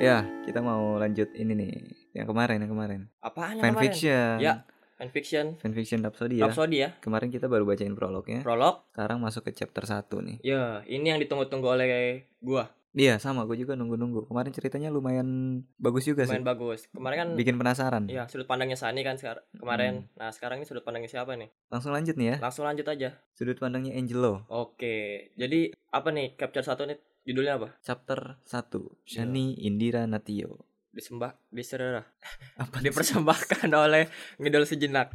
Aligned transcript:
Ya, 0.00 0.24
kita 0.48 0.64
mau 0.64 0.96
lanjut 0.96 1.28
ini 1.36 1.52
nih. 1.52 1.72
Yang 2.16 2.32
kemarin, 2.32 2.64
yang 2.64 2.72
kemarin. 2.72 3.00
Apaan 3.20 3.60
yang 3.60 3.68
kemarin? 3.68 3.76
Fanfiction. 3.76 4.34
Ya, 4.40 4.54
fanfiction. 4.96 5.46
Fanfiction 5.60 6.00
Rhapsody 6.00 6.40
ya. 6.40 6.48
Rhapsody 6.48 6.76
ya. 6.80 6.88
Kemarin 7.04 7.28
kita 7.28 7.52
baru 7.52 7.68
bacain 7.68 7.92
prolognya. 7.92 8.40
Prolog. 8.40 8.88
Sekarang 8.96 9.20
masuk 9.20 9.44
ke 9.44 9.52
chapter 9.52 9.84
1 9.84 10.08
nih. 10.24 10.36
Ya, 10.40 10.80
ini 10.88 11.04
yang 11.12 11.20
ditunggu-tunggu 11.20 11.68
oleh 11.76 12.24
gua. 12.40 12.72
Iya, 12.90 13.22
sama 13.22 13.46
gue 13.46 13.54
juga 13.54 13.78
nunggu-nunggu. 13.78 14.26
Kemarin 14.26 14.50
ceritanya 14.50 14.90
lumayan 14.90 15.62
bagus 15.78 16.10
juga 16.10 16.26
Lumayan 16.26 16.42
sih. 16.42 16.48
bagus. 16.48 16.80
Kemarin 16.90 17.16
kan 17.22 17.28
Bikin 17.38 17.54
penasaran. 17.54 18.04
Iya, 18.10 18.26
sudut 18.26 18.50
pandangnya 18.50 18.74
Sani 18.74 19.06
kan 19.06 19.14
sekarang 19.14 19.46
kemarin. 19.54 20.10
Hmm. 20.10 20.18
Nah, 20.18 20.34
sekarang 20.34 20.58
ini 20.58 20.66
sudut 20.66 20.82
pandangnya 20.82 21.06
siapa 21.06 21.38
nih? 21.38 21.54
Langsung 21.70 21.94
lanjut 21.94 22.18
nih 22.18 22.34
ya. 22.34 22.36
Langsung 22.42 22.66
lanjut 22.66 22.88
aja. 22.90 23.14
Sudut 23.38 23.54
pandangnya 23.62 23.94
Angelo. 23.94 24.42
Oke. 24.50 25.30
Jadi 25.38 25.70
apa 25.94 26.08
nih 26.10 26.34
capture 26.34 26.66
satu 26.66 26.82
nih 26.90 26.98
judulnya 27.30 27.62
apa? 27.62 27.68
Chapter 27.78 28.42
1. 28.42 29.06
Shani 29.06 29.54
Indira 29.62 30.02
Natio. 30.10 30.66
Disembah, 30.90 31.38
diserah, 31.54 32.02
Apa 32.62 32.82
dipersembahkan 32.82 33.70
oleh 33.70 34.10
ngidol 34.42 34.66
sejenak. 34.66 35.14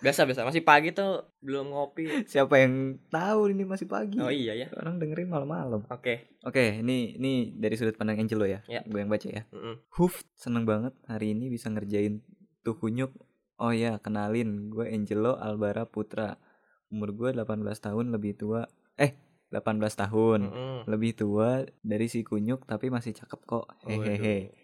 biasa 0.00 0.24
biasa 0.24 0.48
masih 0.48 0.64
pagi 0.64 0.92
tuh 0.92 1.28
belum 1.44 1.72
ngopi. 1.72 2.24
Siapa 2.28 2.60
yang 2.60 3.00
tahu 3.12 3.52
ini 3.52 3.64
masih 3.64 3.88
pagi? 3.88 4.20
Oh 4.20 4.32
iya 4.32 4.56
ya. 4.56 4.68
Orang 4.76 5.00
dengerin 5.00 5.28
malam-malam. 5.28 5.84
Oke. 5.88 6.28
Oke, 6.44 6.80
ini 6.80 7.16
ini 7.16 7.52
dari 7.56 7.76
sudut 7.76 7.96
pandang 7.96 8.20
Angelo 8.20 8.44
ya. 8.44 8.60
Ya. 8.68 8.84
Gue 8.84 9.00
yang 9.00 9.12
baca 9.12 9.28
ya. 9.28 9.44
Mm-mm. 9.52 9.80
Huf, 9.96 10.24
seneng 10.36 10.64
banget 10.68 10.92
hari 11.08 11.32
ini 11.36 11.48
bisa 11.52 11.68
ngerjain 11.72 12.20
tuh 12.64 12.76
kunyuk. 12.76 13.12
Oh 13.60 13.76
ya, 13.76 14.00
kenalin, 14.00 14.72
gue 14.72 14.88
Angelo 14.88 15.36
Albara 15.36 15.84
Putra. 15.84 16.40
Umur 16.88 17.12
gue 17.12 17.36
18 17.36 17.60
tahun 17.76 18.08
lebih 18.08 18.40
tua. 18.40 18.64
Eh, 18.96 19.16
18 19.50 19.76
tahun. 19.98 20.40
Mm-mm. 20.46 20.76
Lebih 20.86 21.12
tua 21.14 21.62
dari 21.80 22.06
si 22.06 22.22
kunyuk 22.22 22.64
tapi 22.64 22.88
masih 22.88 23.12
cakep 23.12 23.40
kok. 23.44 23.66
Hehehe. 23.84 24.48
Waduh. 24.48 24.58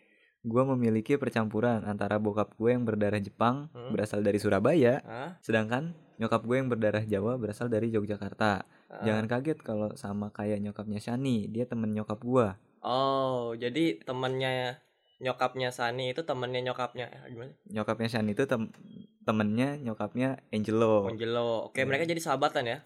Gue 0.46 0.62
memiliki 0.64 1.18
percampuran 1.18 1.82
antara 1.82 2.16
bokap 2.16 2.54
gue 2.54 2.70
yang 2.70 2.86
berdarah 2.86 3.18
Jepang, 3.18 3.66
Hmm. 3.74 3.90
berasal 3.90 4.22
dari 4.22 4.38
Surabaya, 4.38 5.02
Hah? 5.02 5.34
sedangkan 5.42 5.90
nyokap 6.16 6.46
gue 6.46 6.56
yang 6.56 6.70
berdarah 6.70 7.02
Jawa 7.02 7.34
berasal 7.34 7.66
dari 7.66 7.90
Yogyakarta. 7.90 8.62
Ah. 8.86 9.02
Jangan 9.02 9.26
kaget 9.26 9.58
kalau 9.58 9.90
sama 9.98 10.30
kayak 10.30 10.62
nyokapnya 10.62 11.02
Shani, 11.02 11.50
dia 11.50 11.66
temen 11.66 11.90
nyokap 11.90 12.22
gue. 12.22 12.46
Oh, 12.78 13.58
jadi 13.58 13.98
temennya 13.98 14.78
nyokapnya 15.18 15.74
Sani 15.74 16.14
itu 16.14 16.22
temennya 16.22 16.62
nyokapnya 16.62 17.10
eh, 17.10 17.26
gimana? 17.26 17.50
Nyokapnya 17.66 18.06
Shani 18.06 18.30
itu 18.30 18.46
tem 18.46 18.70
temennya 19.26 19.74
nyokapnya 19.76 20.38
Angelo. 20.54 21.10
Angelo. 21.10 21.66
Oke, 21.66 21.82
Iya. 21.82 21.88
mereka 21.90 22.06
jadi 22.06 22.22
sahabatan 22.22 22.64
ya. 22.64 22.78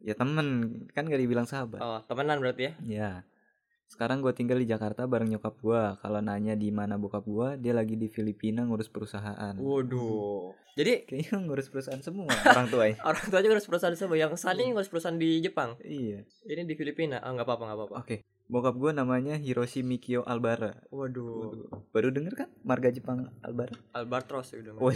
Ya 0.00 0.12
temen, 0.12 0.46
kan 0.92 1.04
gak 1.04 1.16
dibilang 1.16 1.44
sahabat. 1.44 1.80
Oh, 1.80 2.00
temenan 2.04 2.36
berarti 2.38 2.68
ya. 2.68 2.72
Ya. 2.82 3.10
Sekarang 3.86 4.22
gue 4.22 4.30
tinggal 4.30 4.54
di 4.56 4.64
Jakarta 4.64 5.02
bareng 5.04 5.26
nyokap 5.28 5.58
gue. 5.58 5.82
Kalau 5.98 6.20
nanya 6.20 6.54
di 6.54 6.70
mana 6.70 6.94
bokap 6.94 7.24
gue, 7.24 7.58
dia 7.58 7.74
lagi 7.74 7.96
di 7.96 8.06
Filipina 8.06 8.62
ngurus 8.62 8.86
perusahaan. 8.86 9.56
Waduh. 9.58 10.54
Jadi 10.78 11.04
Kayaknya 11.04 11.36
ngurus 11.42 11.66
perusahaan 11.66 11.98
semua 11.98 12.30
orang 12.30 12.70
tuanya. 12.72 12.96
orang 13.02 13.24
tua 13.26 13.40
juga 13.40 13.52
ngurus 13.56 13.66
perusahaan 13.66 13.98
semua. 13.98 14.14
Yang 14.14 14.38
Sani 14.38 14.70
ngurus 14.70 14.86
perusahaan 14.86 15.18
di 15.18 15.42
Jepang. 15.42 15.74
iya. 15.82 16.22
Ini 16.44 16.62
di 16.62 16.78
Filipina. 16.78 17.18
Ah, 17.18 17.34
nggak 17.34 17.42
apa-apa, 17.42 17.62
nggak 17.66 17.78
apa-apa. 17.82 17.96
Oke. 17.98 18.16
Bokap 18.46 18.74
gue 18.76 18.90
namanya 18.90 19.34
Hiroshi 19.34 19.82
Mikio 19.82 20.22
Albara. 20.22 20.74
Waduh. 20.90 21.70
Baru 21.90 22.10
denger 22.10 22.34
kan 22.36 22.48
marga 22.62 22.90
Jepang 22.90 23.30
Albara? 23.40 23.74
Albatros 23.90 24.54
ya 24.54 24.62
udah. 24.62 24.72
Oh, 24.78 24.90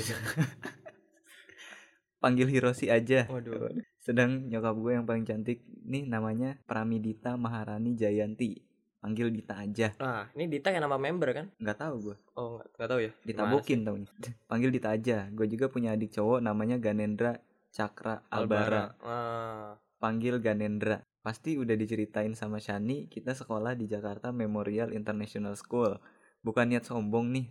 Panggil 2.24 2.48
Hiroshi 2.48 2.88
aja. 2.88 3.28
Waduh. 3.28 3.68
Sedang 4.00 4.48
nyokap 4.48 4.80
gue 4.80 4.92
yang 4.96 5.04
paling 5.04 5.28
cantik 5.28 5.60
nih 5.84 6.08
namanya 6.08 6.56
Pramidita 6.64 7.36
Maharani 7.36 7.92
Jayanti. 7.92 8.64
Panggil 9.04 9.28
Dita 9.28 9.60
aja. 9.60 9.92
Nah, 10.00 10.32
ini 10.32 10.48
Dita 10.48 10.72
yang 10.72 10.88
nama 10.88 10.96
member 10.96 11.36
kan? 11.36 11.46
Nggak 11.60 11.76
tahu 11.76 11.94
gue. 12.00 12.16
Oh, 12.40 12.56
nggak 12.56 12.68
nggak 12.80 12.88
tahu 12.88 13.00
ya. 13.04 13.12
Ditabokin 13.28 13.84
taunya. 13.84 14.08
Panggil 14.50 14.72
Dita 14.72 14.96
aja. 14.96 15.28
Gue 15.28 15.44
juga 15.44 15.68
punya 15.68 15.92
adik 15.92 16.16
cowok 16.16 16.40
namanya 16.40 16.80
Ganendra 16.80 17.36
Cakra 17.68 18.24
sih? 18.24 18.32
Albara. 18.32 18.96
Ah. 19.04 19.76
Panggil 20.00 20.40
Ganendra. 20.40 21.04
Pasti 21.20 21.60
udah 21.60 21.76
diceritain 21.76 22.32
sama 22.32 22.56
Shani, 22.56 23.12
kita 23.12 23.36
sekolah 23.36 23.76
di 23.76 23.84
Jakarta 23.84 24.32
Memorial 24.32 24.96
International 24.96 25.52
School. 25.60 26.00
Bukan 26.40 26.72
niat 26.72 26.88
sombong 26.88 27.28
nih. 27.28 27.46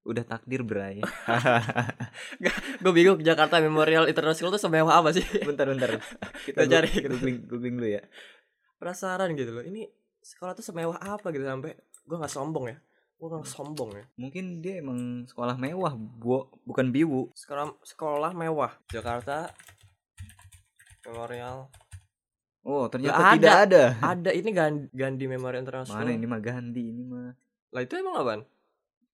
Udah 0.00 0.24
takdir, 0.24 0.62
Bray. 0.62 1.04
Gue 2.82 2.92
bingung 2.92 3.20
Jakarta 3.20 3.60
Memorial 3.60 4.08
International 4.08 4.50
tuh 4.50 4.62
semewah 4.62 4.92
apa 4.96 5.12
sih? 5.12 5.24
bentar, 5.44 5.68
bentar. 5.68 5.90
Kita 6.48 6.64
Kita 6.64 6.70
cari. 6.70 6.88
gu- 6.90 7.10
googling, 7.10 7.38
googling 7.44 7.74
dulu 7.76 7.88
ya. 7.90 8.02
Penasaran 8.76 9.36
gitu 9.36 9.52
loh. 9.52 9.60
Ini 9.60 9.84
sekolah 10.18 10.52
tuh 10.52 10.64
semewah 10.64 10.96
apa 10.96 11.28
gitu 11.28 11.44
sampai 11.44 11.76
gue 11.78 12.16
nggak 12.16 12.32
sombong 12.32 12.66
ya. 12.68 12.78
Gue 13.20 13.28
nggak 13.28 13.44
sombong 13.46 13.90
ya. 13.92 14.04
Mungkin 14.16 14.44
dia 14.58 14.80
emang 14.80 15.28
sekolah 15.28 15.60
mewah, 15.60 15.92
bu, 15.92 16.48
bukan 16.64 16.88
biwu. 16.88 17.28
Sekolah 17.36 17.76
sekolah 17.84 18.32
mewah 18.32 18.72
Jakarta 18.88 19.52
Memorial 21.02 21.68
Oh, 22.60 22.84
ternyata 22.88 23.16
Nggak 23.16 23.32
tidak 23.36 23.56
ada. 23.64 23.82
ada 24.04 24.30
ini 24.32 24.52
Gandhi, 24.52 24.84
Gandhi 24.92 25.24
Memorial 25.24 25.64
International. 25.64 26.04
Mana 26.04 26.12
ini 26.12 26.28
mah 26.28 26.40
Gandhi 26.40 26.92
ini 26.92 27.02
mah. 27.04 27.32
Lah 27.72 27.80
itu 27.80 27.96
emang 27.96 28.16
apaan? 28.16 28.40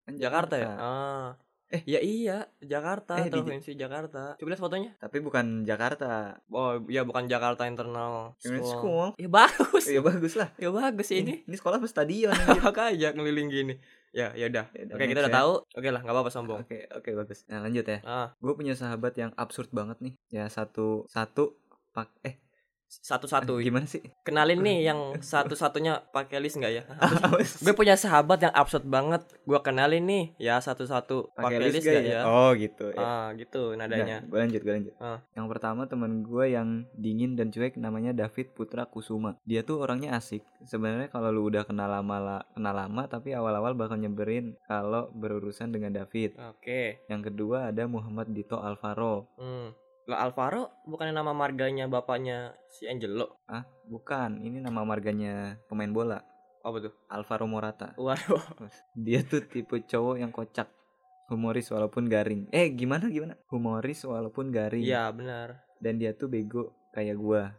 Kan 0.06 0.15
Jakarta 0.17 0.55
ya? 0.55 0.72
Ah. 0.72 1.28
Eh. 1.67 1.83
ya 1.83 1.99
iya, 1.99 2.47
Jakarta, 2.62 3.19
Eh, 3.19 3.27
di- 3.27 3.34
provinsi 3.34 3.75
Jakarta. 3.75 4.39
Coba 4.39 4.49
lihat 4.49 4.62
fotonya. 4.62 4.91
Tapi 4.97 5.19
bukan 5.19 5.67
Jakarta. 5.67 6.39
Oh, 6.47 6.78
ya 6.87 7.03
bukan 7.03 7.27
Jakarta 7.27 7.67
Internal 7.67 8.39
School. 8.39 8.62
School. 8.62 9.09
Ya 9.19 9.27
bagus. 9.27 9.83
Ya 9.84 9.99
bagus 9.99 10.39
lah. 10.39 10.55
ya 10.56 10.71
bagus 10.71 11.11
sih 11.11 11.27
ini. 11.27 11.43
Ini 11.43 11.56
sekolah 11.59 11.83
apa 11.83 11.91
stadion. 11.91 12.31
Makanya 12.62 13.19
ngeliling 13.19 13.50
gini. 13.50 13.75
Ya, 14.15 14.31
ya 14.33 14.47
udah. 14.47 14.71
Ya 14.71 14.87
Oke, 14.89 15.11
kita 15.11 15.27
udah 15.27 15.33
ya. 15.34 15.39
tahu. 15.43 15.53
Oke 15.67 15.89
lah, 15.91 16.00
nggak 16.00 16.15
apa-apa 16.15 16.31
sombong. 16.31 16.62
Oke, 16.62 16.87
oke 16.88 17.11
bagus. 17.12 17.43
Nah, 17.50 17.59
lanjut 17.59 17.83
ya. 17.84 17.99
Ah, 18.06 18.28
Gue 18.38 18.55
punya 18.55 18.78
sahabat 18.78 19.19
yang 19.19 19.34
absurd 19.34 19.75
banget 19.75 19.99
nih. 19.99 20.15
Ya 20.31 20.47
satu 20.47 21.11
satu 21.11 21.59
pak 21.91 22.15
eh 22.23 22.38
satu-satu. 22.87 23.59
gimana 23.59 23.85
sih? 23.85 24.03
Kenalin 24.23 24.63
nih 24.63 24.79
yang 24.87 25.19
satu-satunya 25.19 26.11
pakai 26.11 26.39
list 26.39 26.57
nggak 26.57 26.73
ya? 26.73 26.83
Gue 27.65 27.75
punya 27.75 27.95
sahabat 27.95 28.39
yang 28.41 28.55
absurd 28.55 28.87
banget. 28.87 29.27
Gue 29.43 29.59
kenalin 29.61 30.07
nih 30.07 30.25
ya 30.39 30.59
satu-satu 30.59 31.35
pakai 31.35 31.59
list 31.61 31.83
gak 31.83 32.03
nggak 32.03 32.07
ya? 32.07 32.23
Oh 32.25 32.51
gitu. 32.55 32.95
Ya. 32.95 32.99
Ah, 32.99 33.27
gitu 33.35 33.75
nadanya. 33.75 34.23
gue 34.23 34.39
lanjut, 34.39 34.61
gue 34.63 34.73
lanjut. 34.73 34.95
Ah. 34.99 35.19
Yang 35.35 35.47
pertama 35.51 35.83
teman 35.87 36.23
gue 36.23 36.45
yang 36.47 36.69
dingin 36.95 37.35
dan 37.35 37.51
cuek 37.51 37.75
namanya 37.77 38.15
David 38.15 38.55
Putra 38.55 38.87
Kusuma. 38.87 39.37
Dia 39.43 39.63
tuh 39.63 39.83
orangnya 39.83 40.15
asik. 40.17 40.47
Sebenarnya 40.63 41.11
kalau 41.11 41.31
lu 41.31 41.47
udah 41.47 41.63
kenal 41.63 41.87
lama 41.87 42.17
la- 42.19 42.47
kenal 42.55 42.75
lama, 42.75 43.07
tapi 43.07 43.31
awal-awal 43.31 43.75
bakal 43.75 43.95
nyeberin 43.97 44.59
kalau 44.67 45.11
berurusan 45.13 45.71
dengan 45.71 45.95
David. 45.95 46.35
Oke. 46.39 47.03
Yang 47.07 47.33
kedua 47.33 47.71
ada 47.71 47.87
Muhammad 47.87 48.31
Dito 48.31 48.59
Alvaro. 48.59 49.31
Hmm. 49.39 49.75
Lah 50.06 50.22
Alvaro 50.22 50.71
bukannya 50.87 51.11
nama 51.11 51.34
marganya 51.34 51.91
bapaknya 51.91 52.55
si 52.71 52.87
Angelo? 52.87 53.43
Ah, 53.50 53.67
bukan. 53.91 54.39
Ini 54.39 54.62
nama 54.62 54.87
marganya 54.87 55.59
pemain 55.67 55.91
bola. 55.91 56.22
Apa 56.62 56.78
tuh? 56.78 56.94
Alvaro 57.11 57.50
Morata. 57.50 57.91
Waduh. 57.99 58.39
Dia 59.06 59.27
tuh 59.27 59.43
tipe 59.43 59.83
cowok 59.83 60.22
yang 60.22 60.31
kocak. 60.31 60.71
Humoris 61.27 61.67
walaupun 61.75 62.06
garing. 62.06 62.47
Eh, 62.55 62.71
gimana 62.71 63.11
gimana? 63.11 63.34
Humoris 63.50 64.06
walaupun 64.06 64.55
garing. 64.55 64.87
Iya 64.87 65.11
benar. 65.11 65.67
Dan 65.83 65.99
dia 65.99 66.15
tuh 66.15 66.31
bego 66.31 66.71
kayak 66.94 67.19
gua. 67.19 67.50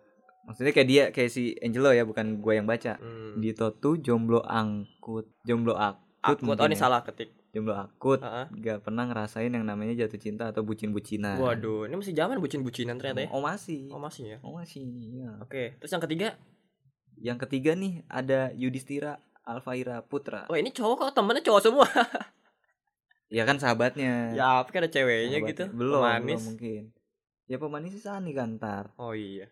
Maksudnya 0.48 0.72
kayak 0.72 0.88
dia 0.88 1.04
kayak 1.12 1.28
si 1.28 1.52
Angelo 1.60 1.92
ya, 1.92 2.08
bukan 2.08 2.40
gua 2.40 2.56
yang 2.56 2.64
baca. 2.64 2.96
Hmm. 2.96 3.44
Dito 3.44 3.76
tuh 3.76 4.00
jomblo 4.00 4.40
angkut. 4.40 5.28
Jomblo 5.44 5.76
akut. 5.76 6.40
Akut. 6.40 6.56
Oh 6.56 6.64
ini 6.64 6.80
ya. 6.80 6.88
salah 6.88 7.04
ketik. 7.04 7.36
Jomblo 7.58 7.74
akut. 7.76 8.22
Heeh. 8.22 8.46
Gak 8.62 8.80
pernah 8.82 9.04
ngerasain 9.04 9.50
yang 9.50 9.66
namanya 9.66 9.98
jatuh 9.98 10.16
cinta 10.16 10.48
atau 10.48 10.62
bucin-bucinan. 10.62 11.42
Waduh, 11.42 11.90
ini 11.90 11.98
masih 11.98 12.14
zaman 12.14 12.38
bucin-bucinan 12.38 12.96
ternyata 12.96 13.26
ya. 13.26 13.30
Oh 13.34 13.42
masih. 13.42 13.90
Oh 13.90 13.98
masih 13.98 14.24
ya. 14.30 14.38
Oh 14.40 14.54
masih. 14.54 14.86
Iya. 14.86 15.42
Oke, 15.42 15.74
terus 15.76 15.90
yang 15.90 16.04
ketiga, 16.04 16.38
Yang 17.18 17.38
ketiga 17.44 17.74
nih 17.74 18.06
ada 18.06 18.54
Yudhistira 18.54 19.18
Alfaira 19.42 20.00
Putra. 20.00 20.46
oh 20.46 20.54
ini 20.54 20.70
cowok 20.70 20.96
kok 21.02 21.14
temennya 21.14 21.42
cowok 21.42 21.62
semua. 21.64 21.88
Ya 23.28 23.44
kan 23.44 23.58
sahabatnya. 23.58 24.32
ya, 24.32 24.64
tapi 24.64 24.72
kan 24.72 24.82
ada 24.86 24.92
ceweknya 24.94 25.28
Sahabatnya. 25.36 25.50
gitu. 25.52 25.64
Belum, 25.76 26.00
Pemanis. 26.00 26.24
belum 26.24 26.44
mungkin. 26.48 26.84
Ya 27.44 27.58
pemanis 27.58 27.92
sih 27.92 28.00
Sani 28.02 28.32
kan 28.32 28.56
ntar. 28.56 28.96
Oh 28.96 29.12
iya. 29.12 29.52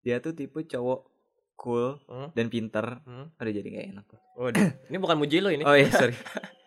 Dia 0.00 0.20
tuh 0.20 0.32
tipe 0.32 0.60
cowok 0.60 1.08
cool 1.54 1.96
Hmm? 2.04 2.28
dan 2.32 2.46
pinter. 2.48 3.00
Hmm? 3.00 3.32
Aduh 3.36 3.48
jadi 3.48 3.64
gak 3.64 3.86
enak. 3.92 4.06
Waduh, 4.34 4.68
ini 4.90 4.96
bukan 4.98 5.16
muji 5.16 5.40
lo 5.40 5.48
ini. 5.48 5.64
Oh 5.64 5.72
iya 5.72 5.88
sorry. 5.88 6.12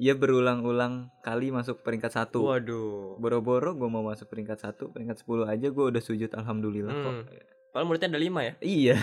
Ia 0.00 0.16
berulang-ulang 0.16 1.12
kali 1.20 1.52
masuk 1.52 1.84
peringkat 1.84 2.16
satu. 2.16 2.48
Waduh. 2.48 3.20
Boro-boro 3.20 3.76
gue 3.76 3.88
mau 3.92 4.00
masuk 4.00 4.28
peringkat 4.32 4.64
satu, 4.64 4.88
peringkat 4.88 5.20
10 5.20 5.44
aja 5.48 5.66
gue 5.68 5.84
udah 5.84 6.02
sujud 6.02 6.32
alhamdulillah 6.32 6.94
kok. 6.96 7.12
Hmm. 7.12 7.24
Padahal 7.72 7.86
muridnya 7.88 8.08
ada 8.12 8.20
lima 8.20 8.40
ya. 8.44 8.54
Iya. 8.60 8.96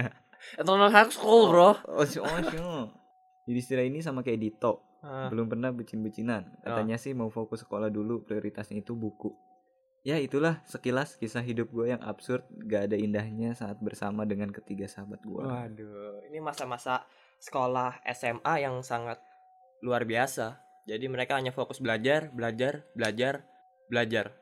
Internal 0.60 0.88
High 0.88 1.12
School 1.12 1.52
bro. 1.52 1.76
oh 1.84 2.06
sih, 2.08 2.20
oh 2.20 2.40
sih. 2.48 2.60
Jadi 3.48 3.58
istilah 3.60 3.84
ini 3.84 4.00
sama 4.00 4.24
kayak 4.24 4.40
Dito. 4.40 5.00
Ah, 5.00 5.32
Belum 5.32 5.48
pernah 5.48 5.72
bucin-bucinan. 5.72 6.60
Katanya 6.60 7.00
sih 7.00 7.16
mau 7.16 7.32
fokus 7.32 7.64
sekolah 7.64 7.88
dulu, 7.88 8.24
prioritasnya 8.24 8.84
itu 8.84 8.92
buku. 8.92 9.32
Ya 10.00 10.16
itulah 10.16 10.64
sekilas 10.64 11.20
kisah 11.20 11.44
hidup 11.44 11.68
gue 11.76 11.92
yang 11.92 12.00
absurd, 12.00 12.48
gak 12.64 12.88
ada 12.88 12.96
indahnya 12.96 13.52
saat 13.52 13.76
bersama 13.84 14.24
dengan 14.24 14.48
ketiga 14.48 14.88
sahabat 14.88 15.20
gue. 15.20 15.44
Waduh, 15.44 16.24
ini 16.24 16.40
masa-masa 16.40 17.04
sekolah 17.36 18.00
SMA 18.16 18.64
yang 18.64 18.80
sangat 18.80 19.20
luar 19.80 20.04
biasa. 20.04 20.56
Jadi 20.84 21.06
mereka 21.06 21.36
hanya 21.36 21.50
fokus 21.50 21.78
belajar, 21.78 22.28
belajar, 22.30 22.84
belajar, 22.92 23.44
belajar. 23.86 24.32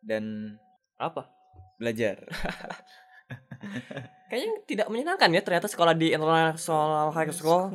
dan 0.00 0.54
Apa? 0.96 1.26
belajar 1.76 2.24
Kayaknya 4.26 4.52
tidak 4.64 4.86
menyenangkan 4.88 5.30
ya 5.30 5.40
ternyata 5.40 5.66
sekolah 5.66 5.92
di 5.92 6.10
international 6.10 7.10
high 7.10 7.30
school 7.30 7.70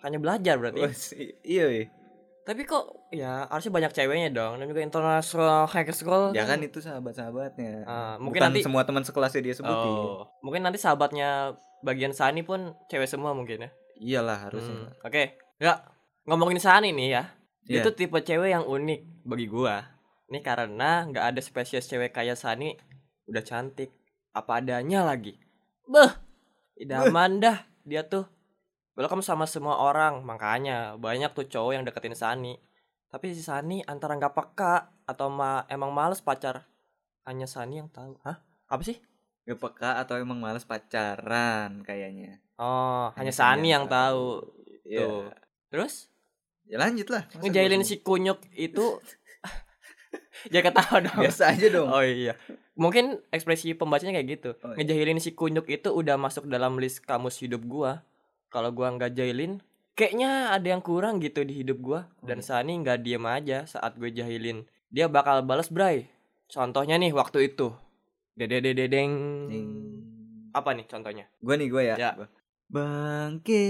hanya 0.00 0.18
belajar 0.18 0.54
berarti. 0.56 0.82
Si- 0.92 1.34
iya 1.42 1.66
iya. 1.66 1.86
Tapi 2.42 2.62
kok 2.62 3.10
ya 3.10 3.46
harusnya 3.46 3.72
banyak 3.72 3.92
ceweknya 3.92 4.30
dong 4.30 4.58
dan 4.58 4.66
juga 4.66 4.78
international 4.80 5.66
high 5.66 5.90
school. 5.90 6.30
ya 6.30 6.44
kan 6.44 6.58
itu 6.60 6.78
sahabat-sahabatnya 6.78 7.82
Ah, 7.82 8.14
mungkin 8.16 8.38
bukan 8.38 8.54
nanti 8.54 8.62
semua 8.62 8.82
teman 8.82 9.02
sekelasnya 9.02 9.42
dia 9.42 9.54
sebutin 9.54 9.90
Oh, 9.90 10.30
mungkin 10.42 10.62
nanti 10.62 10.78
sahabatnya 10.78 11.58
bagian 11.80 12.14
Sani 12.14 12.42
pun 12.42 12.70
cewek 12.86 13.06
semua 13.06 13.34
mungkin 13.34 13.66
ya. 13.66 13.70
iyalah 13.96 14.46
harusnya 14.46 14.86
Hmm, 14.86 14.90
Oke, 15.02 15.22
nggak 15.58 15.78
ngomongin 16.26 16.60
Sani 16.60 16.90
nih 16.92 17.08
ya. 17.14 17.24
Iya. 17.66 17.82
tuh 17.82 17.98
tipe 17.98 18.14
cewek 18.22 18.54
yang 18.54 18.62
unik 18.62 19.26
bagi 19.26 19.46
gua. 19.50 19.82
Ini 20.30 20.38
karena 20.42 21.02
nggak 21.06 21.34
ada 21.34 21.40
spesies 21.42 21.86
cewek 21.90 22.14
kayak 22.14 22.38
Sani 22.38 22.78
udah 23.26 23.42
cantik 23.42 23.90
apa 24.30 24.62
adanya 24.62 25.02
lagi. 25.02 25.34
Beh, 25.86 26.14
idaman 26.78 27.42
dah 27.42 27.66
dia 27.82 28.06
tuh. 28.06 28.26
Welcome 28.96 29.20
sama 29.20 29.44
semua 29.50 29.76
orang, 29.82 30.24
makanya 30.24 30.96
banyak 30.96 31.34
tuh 31.34 31.46
cowok 31.50 31.72
yang 31.74 31.84
deketin 31.84 32.14
Sani. 32.14 32.54
Tapi 33.10 33.34
si 33.34 33.42
Sani 33.42 33.82
antara 33.86 34.14
nggak 34.14 34.34
peka 34.34 34.94
atau 35.06 35.26
ma 35.30 35.66
emang 35.70 35.90
males 35.90 36.22
pacar. 36.22 36.66
Hanya 37.26 37.50
Sani 37.50 37.82
yang 37.82 37.90
tahu. 37.90 38.14
Hah? 38.22 38.38
Apa 38.70 38.82
sih? 38.86 38.98
Gak 39.46 39.62
peka 39.62 40.02
atau 40.02 40.18
emang 40.18 40.42
males 40.42 40.66
pacaran 40.66 41.86
kayaknya 41.86 42.42
Oh, 42.58 43.14
hanya 43.14 43.30
Sani 43.30 43.70
Sani 43.70 43.74
yang 43.78 43.86
tahu. 43.86 44.42
ya 44.82 45.06
Tuh. 45.06 45.30
Terus 45.70 46.10
ya 46.66 46.76
lanjut 46.76 47.08
lah 47.08 47.22
ngejailin 47.38 47.82
si 47.82 47.98
kunyuk 47.98 48.38
itu 48.52 48.98
jangan 50.50 50.64
ketawa 50.70 50.96
dong. 51.02 51.18
biasa 51.22 51.42
aja 51.50 51.66
dong 51.68 51.88
Oh 51.88 52.02
iya. 52.02 52.34
Mungkin 52.76 53.24
ekspresi 53.30 53.72
pembacanya 53.72 54.12
kayak 54.14 54.28
gitu. 54.30 54.50
Oh, 54.60 54.70
iya. 54.70 54.84
Ngejahilin 54.84 55.16
si 55.16 55.32
kunyuk 55.32 55.64
itu 55.66 55.88
udah 55.88 56.14
masuk 56.14 56.44
dalam 56.44 56.76
list 56.76 57.00
kamus 57.00 57.40
hidup 57.40 57.64
gua. 57.64 58.04
Kalau 58.46 58.68
gua 58.68 58.92
nggak 58.92 59.16
jahilin, 59.16 59.64
kayaknya 59.92 60.52
ada 60.52 60.68
yang 60.68 60.84
kurang 60.84 61.16
gitu 61.18 61.40
di 61.40 61.56
hidup 61.56 61.80
gua. 61.80 62.00
Dan 62.20 62.38
Oh, 62.38 62.44
Sani 62.44 62.76
nggak 62.76 63.00
diem 63.00 63.24
aja 63.24 63.64
saat 63.64 63.96
gue 63.96 64.12
jahilin. 64.12 64.68
Dia 64.88 65.08
bakal 65.08 65.40
balas 65.40 65.72
bray. 65.72 66.04
Contohnya 66.46 66.94
nih 66.94 67.10
waktu 67.10 67.48
itu. 67.48 67.72
Dede 68.36 68.60
dede 68.60 68.86
deng. 68.86 69.12
Apa 70.52 70.72
nih 70.72 70.84
contohnya? 70.84 71.24
gue 71.36 71.54
nih 71.54 71.68
gue 71.68 71.82
ya, 71.82 71.96
Ya. 71.96 72.10
Gua. 72.12 72.28
bangke 72.66 73.64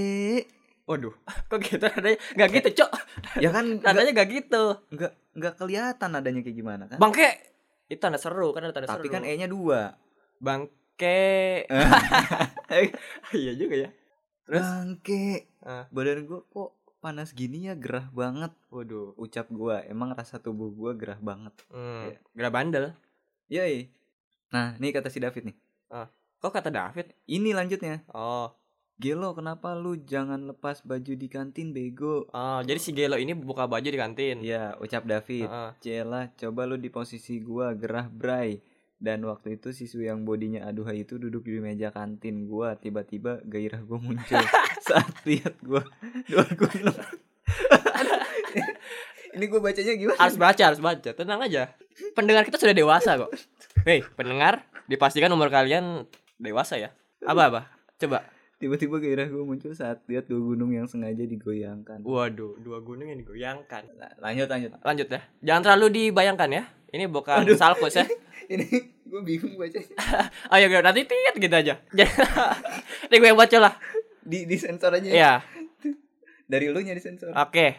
Waduh, 0.87 1.15
kok 1.51 1.59
gitu 1.61 1.83
nadanya? 1.83 2.19
Gak 2.33 2.49
gitu, 2.53 2.69
Cok. 2.79 2.91
ya 3.37 3.51
kan 3.51 3.65
Nadanya 3.85 4.13
gak 4.15 4.29
gitu. 4.31 4.65
nggak 4.89 5.13
nggak 5.35 5.55
kelihatan 5.57 6.11
adanya 6.13 6.41
kayak 6.41 6.57
gimana 6.57 6.85
kan 6.87 6.97
Bangke. 6.97 7.31
Itu 7.85 7.99
tanda 7.99 8.17
seru, 8.17 8.51
kan 8.51 8.63
ada 8.63 8.73
tanda 8.73 8.87
tapi 8.89 9.05
seru. 9.05 9.13
kan 9.13 9.23
e 9.23 9.35
nya 9.35 9.47
dua 9.47 9.99
Bangke. 10.39 11.67
iya 13.37 13.53
juga 13.53 13.75
ya. 13.79 13.91
Terus? 14.45 14.63
bangke 14.63 15.51
Ah. 15.61 15.91
badan 15.91 16.23
gue 16.23 16.41
kok 16.47 16.71
panas 16.97 17.31
gini 17.31 17.67
ya 17.67 17.75
gerah 17.75 18.07
banget 18.09 18.55
Waduh. 18.69 19.13
ucap 19.17 19.47
gue 19.49 19.77
emang 19.85 20.11
rasa 20.13 20.39
tubuh 20.39 20.71
gue 20.71 20.95
gerah 20.97 21.19
banget 21.21 21.51
Hmm, 21.67 22.07
Iya. 22.07 22.19
gerak 22.33 22.53
bandel. 22.53 22.87
yoi 23.49 23.91
nah 24.49 24.75
nih 24.77 24.91
kata 24.93 25.07
si 25.07 25.19
David 25.19 25.43
nih 25.45 25.57
Kok 26.37 26.53
kata 26.53 26.69
David? 26.69 27.11
ini 27.27 27.51
lanjutnya 27.51 28.07
Oh, 28.09 28.55
Gelo 28.97 29.37
kenapa 29.37 29.77
lu 29.77 30.01
jangan 30.01 30.49
lepas 30.49 30.81
baju 30.81 31.13
di 31.13 31.29
kantin 31.29 31.71
bego 31.71 32.25
oh 32.27 32.61
jadi 32.65 32.81
si 32.81 32.91
Gelo 32.91 33.21
ini 33.21 33.37
buka 33.37 33.69
baju 33.69 33.85
di 33.85 33.93
kantin. 33.95 34.41
ya 34.41 34.73
ucap 34.81 35.05
David 35.05 35.45
Heeh. 35.45 35.71
Cela 35.79 36.33
coba 36.33 36.65
lu 36.65 36.77
di 36.77 36.89
posisi 36.89 37.37
gua 37.39 37.77
gerah 37.77 38.09
bray 38.09 38.57
dan 38.97 39.21
waktu 39.23 39.61
itu 39.61 39.77
siswi 39.77 40.09
yang 40.09 40.25
bodinya 40.25 40.65
aduhai 40.65 41.05
itu 41.05 41.21
duduk 41.21 41.45
di 41.45 41.61
meja 41.61 41.93
kantin 41.93 42.49
gua 42.49 42.73
tiba-tiba 42.75 43.45
gairah 43.45 43.85
gua 43.85 44.01
muncul 44.01 44.41
saat 44.89 45.13
lihat 45.29 45.61
gua 45.61 45.85
dua 46.25 46.49
gunung 46.57 46.97
ini 49.37 49.45
gua 49.47 49.61
bacanya 49.61 49.93
gimana 49.93 50.17
Harus 50.17 50.41
baca, 50.41 50.63
harus 50.65 50.81
baca. 50.81 51.11
Tenang 51.13 51.41
aja. 51.45 51.69
Pendengar 52.17 52.49
kita 52.49 52.57
sudah 52.57 52.73
dewasa 52.73 53.21
kok. 53.21 53.29
Hei, 53.85 54.01
pendengar, 54.17 54.65
dipastikan 54.89 55.29
umur 55.29 55.53
kalian 55.53 56.09
dewasa 56.37 56.81
ya. 56.81 56.97
Apa 57.21 57.53
apa? 57.53 57.61
Coba. 57.97 58.25
Tiba-tiba 58.57 58.97
gairah 58.97 59.27
gua 59.27 59.45
muncul 59.45 59.71
saat 59.71 60.01
lihat 60.07 60.27
dua 60.27 60.41
gunung 60.43 60.71
yang 60.71 60.85
sengaja 60.85 61.23
digoyangkan 61.23 62.01
Waduh, 62.01 62.57
dua 62.59 62.81
gunung 62.81 63.07
yang 63.07 63.19
digoyangkan. 63.19 63.85
La- 63.95 64.17
lanjut 64.21 64.47
lanjut 64.47 64.71
Lanjut 64.79 65.09
ya. 65.09 65.21
Jangan 65.43 65.63
terlalu 65.63 65.87
dibayangkan 65.93 66.49
ya. 66.51 66.63
Ini 66.89 67.05
bukan 67.07 67.45
salkus 67.53 67.95
ya. 67.95 68.07
ini 68.53 68.65
gua 69.05 69.21
bingung 69.21 69.55
bacanya 69.55 69.93
Ayo 70.53 70.67
gue 70.67 70.81
nanti 70.81 71.03
tit 71.03 71.35
gitu 71.35 71.53
aja. 71.53 71.75
Ini 73.07 73.15
gue 73.15 73.29
yang 73.29 73.37
baca 73.37 73.59
lah. 73.61 73.75
di 74.21 74.43
di 74.43 74.57
sensor 74.57 74.91
aja 74.91 75.07
Iya. 75.07 75.33
dari 76.45 76.67
lu 76.67 76.79
nya 76.79 76.91
di 76.91 77.01
sensor 77.01 77.31
Oke. 77.33 77.79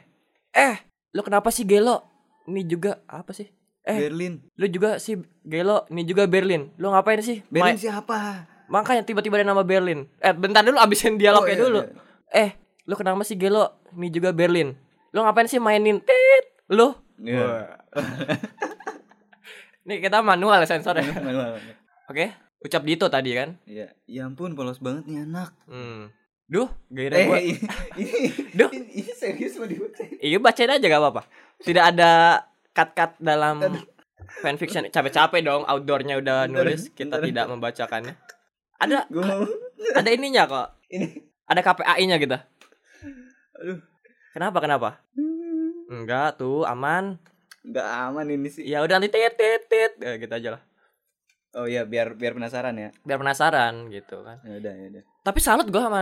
Eh, 0.50 0.76
lu 1.12 1.22
kenapa 1.22 1.50
sih 1.50 1.64
Gelo? 1.64 2.04
Ini 2.46 2.64
juga 2.64 3.04
apa 3.06 3.32
sih? 3.32 3.48
Eh, 3.82 3.98
Berlin 4.02 4.40
lu 4.54 4.68
juga 4.68 4.96
sih 4.98 5.16
Gelo, 5.42 5.84
ini 5.88 6.04
juga 6.04 6.24
Berlin. 6.24 6.72
Lu 6.76 6.88
ngapain 6.88 7.20
sih? 7.20 7.44
Berlin 7.48 7.76
Ma- 7.76 7.80
siapa 7.80 8.20
Makanya 8.68 9.02
tiba-tiba 9.02 9.38
ada 9.38 9.48
nama 9.48 9.62
Berlin. 9.62 10.08
Eh, 10.20 10.32
bentar 10.32 10.62
dulu 10.62 10.76
abisin 10.76 11.16
dialognya 11.16 11.54
Oh, 11.54 11.58
iya, 11.58 11.64
dulu. 11.64 11.80
iya. 11.80 11.92
Eh, 12.38 12.50
lu 12.84 12.94
kenapa 12.94 13.24
sih 13.24 13.34
Gelo? 13.34 13.80
Ini 13.90 14.08
juga 14.10 14.30
Berlin. 14.32 14.76
Lu 15.10 15.22
ngapain 15.22 15.48
sih 15.48 15.58
mainin 15.58 16.00
tit? 16.00 16.46
Lu? 16.68 16.92
Iya. 17.18 17.80
Ini 19.84 19.96
kita 20.04 20.20
manual 20.20 20.64
sensor 20.64 20.96
ya. 20.96 21.08
Manual. 21.18 21.58
Oke, 22.08 22.32
ucap 22.60 22.84
Dito 22.84 23.08
tadi 23.08 23.32
kan. 23.34 23.56
Iya, 23.64 23.96
ya 24.04 24.24
ampun 24.24 24.52
polos 24.52 24.78
banget 24.78 25.08
nih 25.08 25.24
anak. 25.24 25.56
Hmm. 25.66 26.12
Duh, 26.46 26.68
gairah 26.90 27.18
Eh, 27.18 27.26
gua. 27.26 27.40
Duh. 28.58 28.70
ini, 28.72 28.88
ini 28.98 29.12
serius 29.12 29.56
mau 29.56 29.68
dibaca. 29.68 30.00
Iya 30.18 30.40
bacain 30.40 30.70
aja 30.70 30.86
gak 30.86 31.02
apa-apa. 31.02 31.24
Tidak 31.60 31.84
ada 31.86 32.12
cut-cut 32.72 33.16
dalam 33.18 33.60
fanfiction. 34.38 34.88
Capek-capek 34.88 35.42
dong 35.42 35.64
outdoornya 35.64 36.16
udah 36.16 36.48
Bentar, 36.48 36.64
nulis. 36.64 36.88
Kita 36.90 37.16
bentar. 37.16 37.24
tidak 37.26 37.46
membacakannya. 37.48 38.16
Ada 38.78 39.06
Gue 39.14 39.22
mau 39.22 39.44
ada 39.94 40.10
ininya 40.10 40.44
kok. 40.46 40.68
ini. 40.88 41.08
Ada 41.46 41.62
KPAI-nya 41.62 42.16
gitu. 42.18 42.38
Aduh. 43.58 43.80
Kenapa 44.32 44.58
kenapa? 44.60 44.90
Enggak 45.88 46.38
tuh 46.38 46.64
aman. 46.64 47.18
Nggak 47.64 47.88
aman 48.06 48.26
ini 48.28 48.48
sih. 48.48 48.64
Ya 48.64 48.80
udah 48.80 49.00
nanti 49.00 49.10
tit 49.10 49.34
tit 49.34 49.64
tit. 49.66 49.92
Ya, 49.98 50.16
gitu 50.16 50.30
aja 50.30 50.50
lah. 50.56 50.62
Oh 51.56 51.66
iya, 51.66 51.84
biar 51.84 52.14
biar 52.14 52.36
penasaran 52.36 52.76
ya. 52.76 52.90
Biar 53.02 53.18
penasaran 53.18 53.90
gitu 53.90 54.22
kan. 54.22 54.38
Ya 54.44 54.60
udah, 54.60 54.74
ya 54.74 54.86
udah. 54.92 55.04
Tapi 55.24 55.40
salut 55.40 55.68
gua 55.68 55.88
sama 55.88 56.00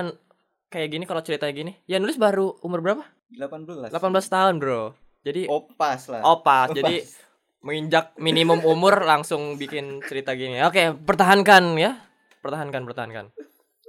kayak 0.68 0.90
gini 0.92 1.06
kalau 1.06 1.22
ceritanya 1.22 1.54
gini. 1.54 1.72
Ya 1.86 1.98
nulis 1.98 2.18
baru 2.18 2.60
umur 2.60 2.82
berapa? 2.82 3.06
18. 3.32 3.90
18 3.90 3.96
tahun, 4.28 4.54
Bro. 4.60 4.94
Jadi 5.24 5.50
Oh, 5.50 5.66
pas 5.66 6.02
lah. 6.06 6.22
opas. 6.22 6.70
Oh, 6.70 6.76
Jadi 6.76 7.02
menginjak 7.66 8.14
minimum 8.18 8.62
umur 8.62 9.02
langsung 9.02 9.58
bikin 9.58 10.02
cerita 10.04 10.38
gini. 10.38 10.62
Oke, 10.62 10.94
pertahankan 10.94 11.74
ya. 11.78 11.98
Pertahankan, 12.46 12.86
pertahankan. 12.86 13.26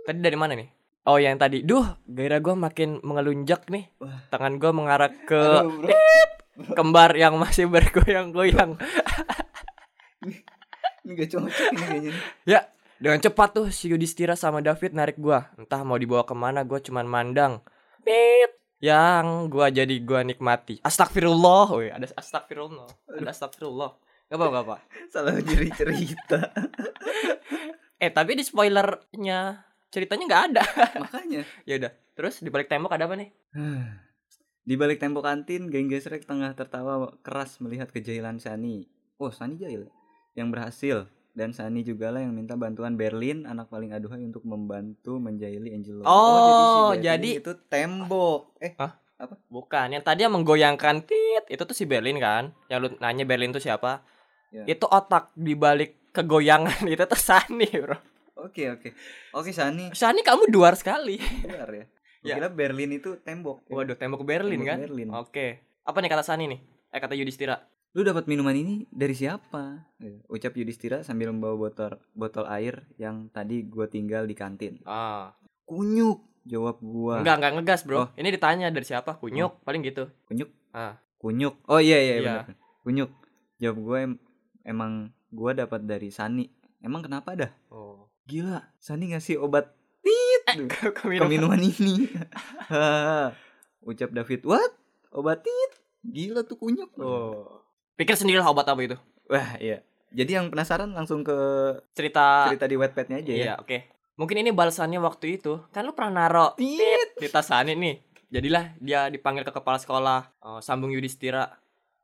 Tadi 0.09 0.19
dari 0.25 0.33
mana 0.33 0.57
nih? 0.57 0.65
Oh, 1.05 1.21
yang 1.21 1.37
tadi. 1.37 1.61
Duh, 1.61 1.85
gairah 2.09 2.41
gua 2.41 2.57
makin 2.57 3.05
mengelunjak 3.05 3.69
nih. 3.69 3.93
Wah. 4.01 4.25
Tangan 4.33 4.57
gua 4.57 4.73
mengarah 4.73 5.13
ke 5.13 5.37
Aduh, 5.61 5.85
kembar 6.73 7.13
yang 7.21 7.37
masih 7.37 7.69
bergoyang-goyang. 7.69 8.81
Ini 11.05 11.13
gak 11.13 11.29
cocok 11.37 11.53
ini 11.53 11.85
kayaknya. 11.85 12.11
nih. 12.17 12.23
Ya, 12.49 12.61
dengan 12.97 13.21
cepat 13.21 13.53
tuh 13.53 13.69
si 13.69 13.93
Yudhistira 13.93 14.33
sama 14.41 14.65
David 14.65 14.97
narik 14.97 15.21
gua. 15.21 15.53
Entah 15.61 15.85
mau 15.85 16.01
dibawa 16.01 16.25
ke 16.25 16.33
mana, 16.33 16.65
gua 16.65 16.81
cuman 16.81 17.05
mandang. 17.05 17.61
Pit. 18.09 18.57
Yang 18.81 19.53
gua 19.53 19.69
jadi 19.69 20.01
gua 20.01 20.25
nikmati. 20.25 20.81
Astagfirullah. 20.81 21.77
Woi, 21.77 21.93
ada 21.93 22.09
astagfirullah. 22.09 22.89
Ada 23.21 23.37
astagfirullah. 23.37 23.93
Gak 24.33 24.41
apa, 24.41 24.45
gak 24.49 24.65
apa. 24.65 24.77
Salah 25.13 25.37
jadi 25.45 25.69
cerita. 25.77 26.41
Eh, 27.97 28.13
tapi 28.13 28.37
di 28.37 28.45
spoilernya 28.45 29.65
ceritanya 29.89 30.25
nggak 30.29 30.45
ada. 30.53 30.63
Makanya. 31.05 31.41
ya 31.65 31.75
udah. 31.81 31.93
Terus 32.13 32.41
di 32.41 32.49
balik 32.49 32.69
tembok 32.69 32.93
ada 32.93 33.09
apa 33.09 33.17
nih? 33.17 33.31
Di 34.67 34.75
balik 34.75 34.99
tembok 34.99 35.23
kantin, 35.23 35.71
geng 35.71 35.87
gesrek 35.87 36.27
tengah 36.27 36.51
tertawa 36.59 37.15
keras 37.23 37.63
melihat 37.63 37.87
kejahilan 37.87 38.43
Sani. 38.43 38.91
Oh, 39.15 39.31
Sani 39.31 39.55
jahil. 39.55 39.87
Yang 40.35 40.49
berhasil. 40.51 40.97
Dan 41.39 41.55
Sani 41.55 41.87
juga 41.87 42.11
lah 42.11 42.27
yang 42.27 42.35
minta 42.35 42.59
bantuan 42.59 42.99
Berlin, 42.99 43.47
anak 43.47 43.71
paling 43.71 43.95
aduhai 43.95 44.27
untuk 44.27 44.43
membantu 44.43 45.23
menjahili 45.23 45.71
Angelo. 45.71 46.03
Oh, 46.03 46.91
si 46.91 47.07
jadi- 47.07 47.39
Berlin 47.39 47.47
itu 47.47 47.53
tembok. 47.71 48.59
Eh, 48.59 48.75
Bukan, 49.49 49.97
yang 49.97 50.05
tadi 50.05 50.27
yang 50.27 50.35
menggoyangkan 50.35 51.01
tit 51.07 51.47
itu 51.49 51.63
tuh 51.63 51.73
si 51.73 51.89
Berlin 51.89 52.19
kan? 52.19 52.53
Yang 52.69 52.79
lu 52.83 52.89
nanya 53.01 53.25
Berlin 53.25 53.49
tuh 53.49 53.63
siapa? 53.63 54.05
Ya. 54.53 54.67
Itu 54.69 54.85
otak 54.91 55.33
di 55.33 55.57
balik 55.57 56.06
kegoyangan 56.17 56.81
itu 56.87 57.05
tuh 57.05 57.21
Sani, 57.21 57.69
Bro. 57.69 58.01
oke 58.39 58.63
oke. 58.73 58.89
Oke, 59.33 59.51
Sani. 59.51 59.93
Sani 59.93 60.21
kamu 60.21 60.49
duar 60.49 60.73
sekali. 60.73 61.21
Benar 61.43 61.69
ya. 61.71 61.85
Gua 62.17 62.27
Ya. 62.27 62.35
kira 62.37 62.49
Berlin 62.49 62.91
itu 62.93 63.21
tembok. 63.21 63.63
ya. 63.65 63.77
Waduh, 63.77 63.95
tembok 63.95 64.23
Berlin 64.23 64.59
Tembok 64.59 64.67
kan? 64.67 64.79
Berlin. 64.83 65.09
Oke. 65.13 65.47
Apa 65.83 66.01
nih 66.01 66.09
kata 66.09 66.25
Sani 66.25 66.45
nih? 66.47 66.61
Eh 66.89 66.99
kata 66.99 67.13
Yudhistira. 67.13 67.61
Lu 67.93 68.03
dapat 68.03 68.27
minuman 68.27 68.53
ini 68.53 68.85
dari 68.89 69.13
siapa? 69.13 69.89
Gitu. 69.97 70.21
Ucap 70.27 70.53
Yudhistira 70.53 71.01
sambil 71.01 71.31
membawa 71.31 71.57
botol 71.57 71.97
botol 72.13 72.45
air 72.47 72.85
yang 72.97 73.29
tadi 73.31 73.63
gua 73.63 73.87
tinggal 73.87 74.25
di 74.25 74.35
kantin. 74.35 74.83
Ah. 74.85 75.33
Kunyuk, 75.65 76.21
jawab 76.43 76.77
gua. 76.79 77.21
Enggak, 77.21 77.37
enggak 77.39 77.53
ngegas, 77.55 77.81
Bro. 77.83 77.97
Oh. 77.97 78.07
Ini 78.15 78.29
ditanya 78.29 78.69
dari 78.69 78.85
siapa? 78.85 79.17
Kunyuk, 79.17 79.63
paling 79.63 79.81
gitu. 79.81 80.13
Kunyuk. 80.25 80.51
Ah. 80.71 81.01
Kunyuk. 81.17 81.57
Oh 81.65 81.79
iya 81.79 81.97
iya, 81.97 82.15
Iya. 82.15 82.23
benar. 82.23 82.45
Kunyuk. 82.83 83.11
Jawab 83.57 83.77
gue 83.81 83.99
em- 84.05 84.21
emang 84.63 85.09
gua 85.29 85.53
dapat 85.53 85.83
dari 85.83 86.09
Sani. 86.09 86.47
Emang 86.79 87.01
kenapa 87.01 87.35
dah? 87.35 87.51
Oh. 87.69 88.07
Gila, 88.25 88.63
Sani 88.77 89.11
ngasih 89.11 89.39
obat 89.39 89.71
tit 90.01 90.43
Eh, 90.47 90.57
ke, 90.67 90.91
ke 90.91 90.91
ke 90.93 91.05
minum. 91.07 91.27
minuman 91.27 91.59
ini. 91.59 92.07
Ucap 93.81 94.11
David, 94.11 94.43
"What? 94.43 94.73
Obat 95.11 95.43
tit? 95.43 95.71
Gila 96.03 96.43
tuh 96.43 96.57
kunyuk." 96.57 96.91
Oh. 96.99 97.63
Pikir 97.95 98.15
sendirilah 98.15 98.45
obat 98.45 98.67
apa 98.67 98.81
itu. 98.83 98.97
Wah, 99.27 99.57
iya. 99.59 99.81
Jadi 100.11 100.31
yang 100.33 100.47
penasaran 100.49 100.93
langsung 100.93 101.23
ke 101.23 101.35
Cerita 101.93 102.47
cerita 102.47 102.67
di 102.67 102.77
Wattpad-nya 102.79 103.19
aja 103.19 103.33
ya. 103.33 103.43
Iya, 103.43 103.55
oke. 103.59 103.79
Mungkin 104.17 104.37
ini 104.39 104.51
balasannya 104.51 104.97
waktu 104.97 105.37
itu. 105.37 105.61
Kan 105.71 105.85
lu 105.85 105.93
pernah 105.93 106.25
naro 106.25 106.47
Tit. 106.57 107.19
di 107.19 107.29
tas 107.29 107.47
Sani 107.47 107.75
nih. 107.75 108.01
Jadilah 108.27 108.75
dia 108.79 109.07
dipanggil 109.07 109.43
ke 109.43 109.53
kepala 109.53 109.77
sekolah. 109.77 110.21
Oh, 110.41 110.59
sambung 110.59 110.91
Yudhistira. 110.91 111.47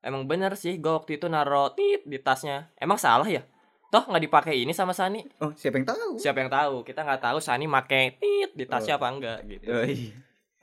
Emang 0.03 0.27
bener 0.27 0.59
sih, 0.59 0.77
gue 0.77 0.91
waktu 0.91 1.15
itu 1.17 1.31
naro 1.31 1.71
tit 1.73 2.03
di 2.03 2.19
tasnya. 2.19 2.69
Emang 2.75 2.99
salah 2.99 3.25
ya? 3.25 3.47
Toh 3.87 4.03
nggak 4.03 4.25
dipakai 4.25 4.59
ini 4.59 4.75
sama 4.75 4.91
Sani. 4.91 5.23
Oh, 5.39 5.55
siapa 5.55 5.79
yang 5.79 5.87
tahu? 5.87 6.19
Siapa 6.19 6.39
yang 6.43 6.51
tahu? 6.51 6.83
Kita 6.83 7.07
nggak 7.07 7.23
tahu 7.23 7.39
Sani 7.39 7.71
make 7.71 8.19
tit 8.19 8.51
di 8.51 8.65
tasnya 8.67 8.97
Oh. 8.97 8.99
apa 8.99 9.07
enggak 9.09 9.39
gitu. 9.47 9.71
Oh, 9.71 9.85
iya. 9.87 10.11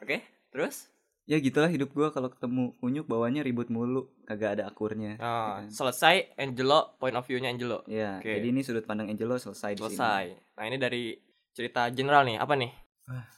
Oke, 0.02 0.18
terus? 0.52 0.92
Ya 1.24 1.38
gitulah 1.38 1.70
hidup 1.70 1.94
gua 1.94 2.10
kalau 2.10 2.28
ketemu 2.28 2.74
kunyuk 2.82 3.06
bawanya 3.06 3.46
ribut 3.46 3.70
mulu, 3.70 4.10
kagak 4.26 4.58
ada 4.58 4.66
akurnya. 4.66 5.16
Oh, 5.22 5.62
kan? 5.62 5.70
selesai 5.70 6.34
Angelo, 6.36 6.98
point 6.98 7.14
of 7.14 7.24
view-nya 7.24 7.54
Angelo. 7.54 7.86
Ya, 7.86 8.18
Oke. 8.18 8.34
jadi 8.34 8.50
ini 8.50 8.66
sudut 8.66 8.84
pandang 8.84 9.08
Angelo 9.08 9.38
selesai 9.38 9.72
di 9.72 9.80
sini. 9.80 9.88
Selesai. 9.94 10.26
Nah, 10.58 10.64
ini 10.66 10.78
dari 10.82 11.14
cerita 11.54 11.86
general 11.94 12.26
nih. 12.26 12.42
Apa 12.42 12.58
nih? 12.58 12.74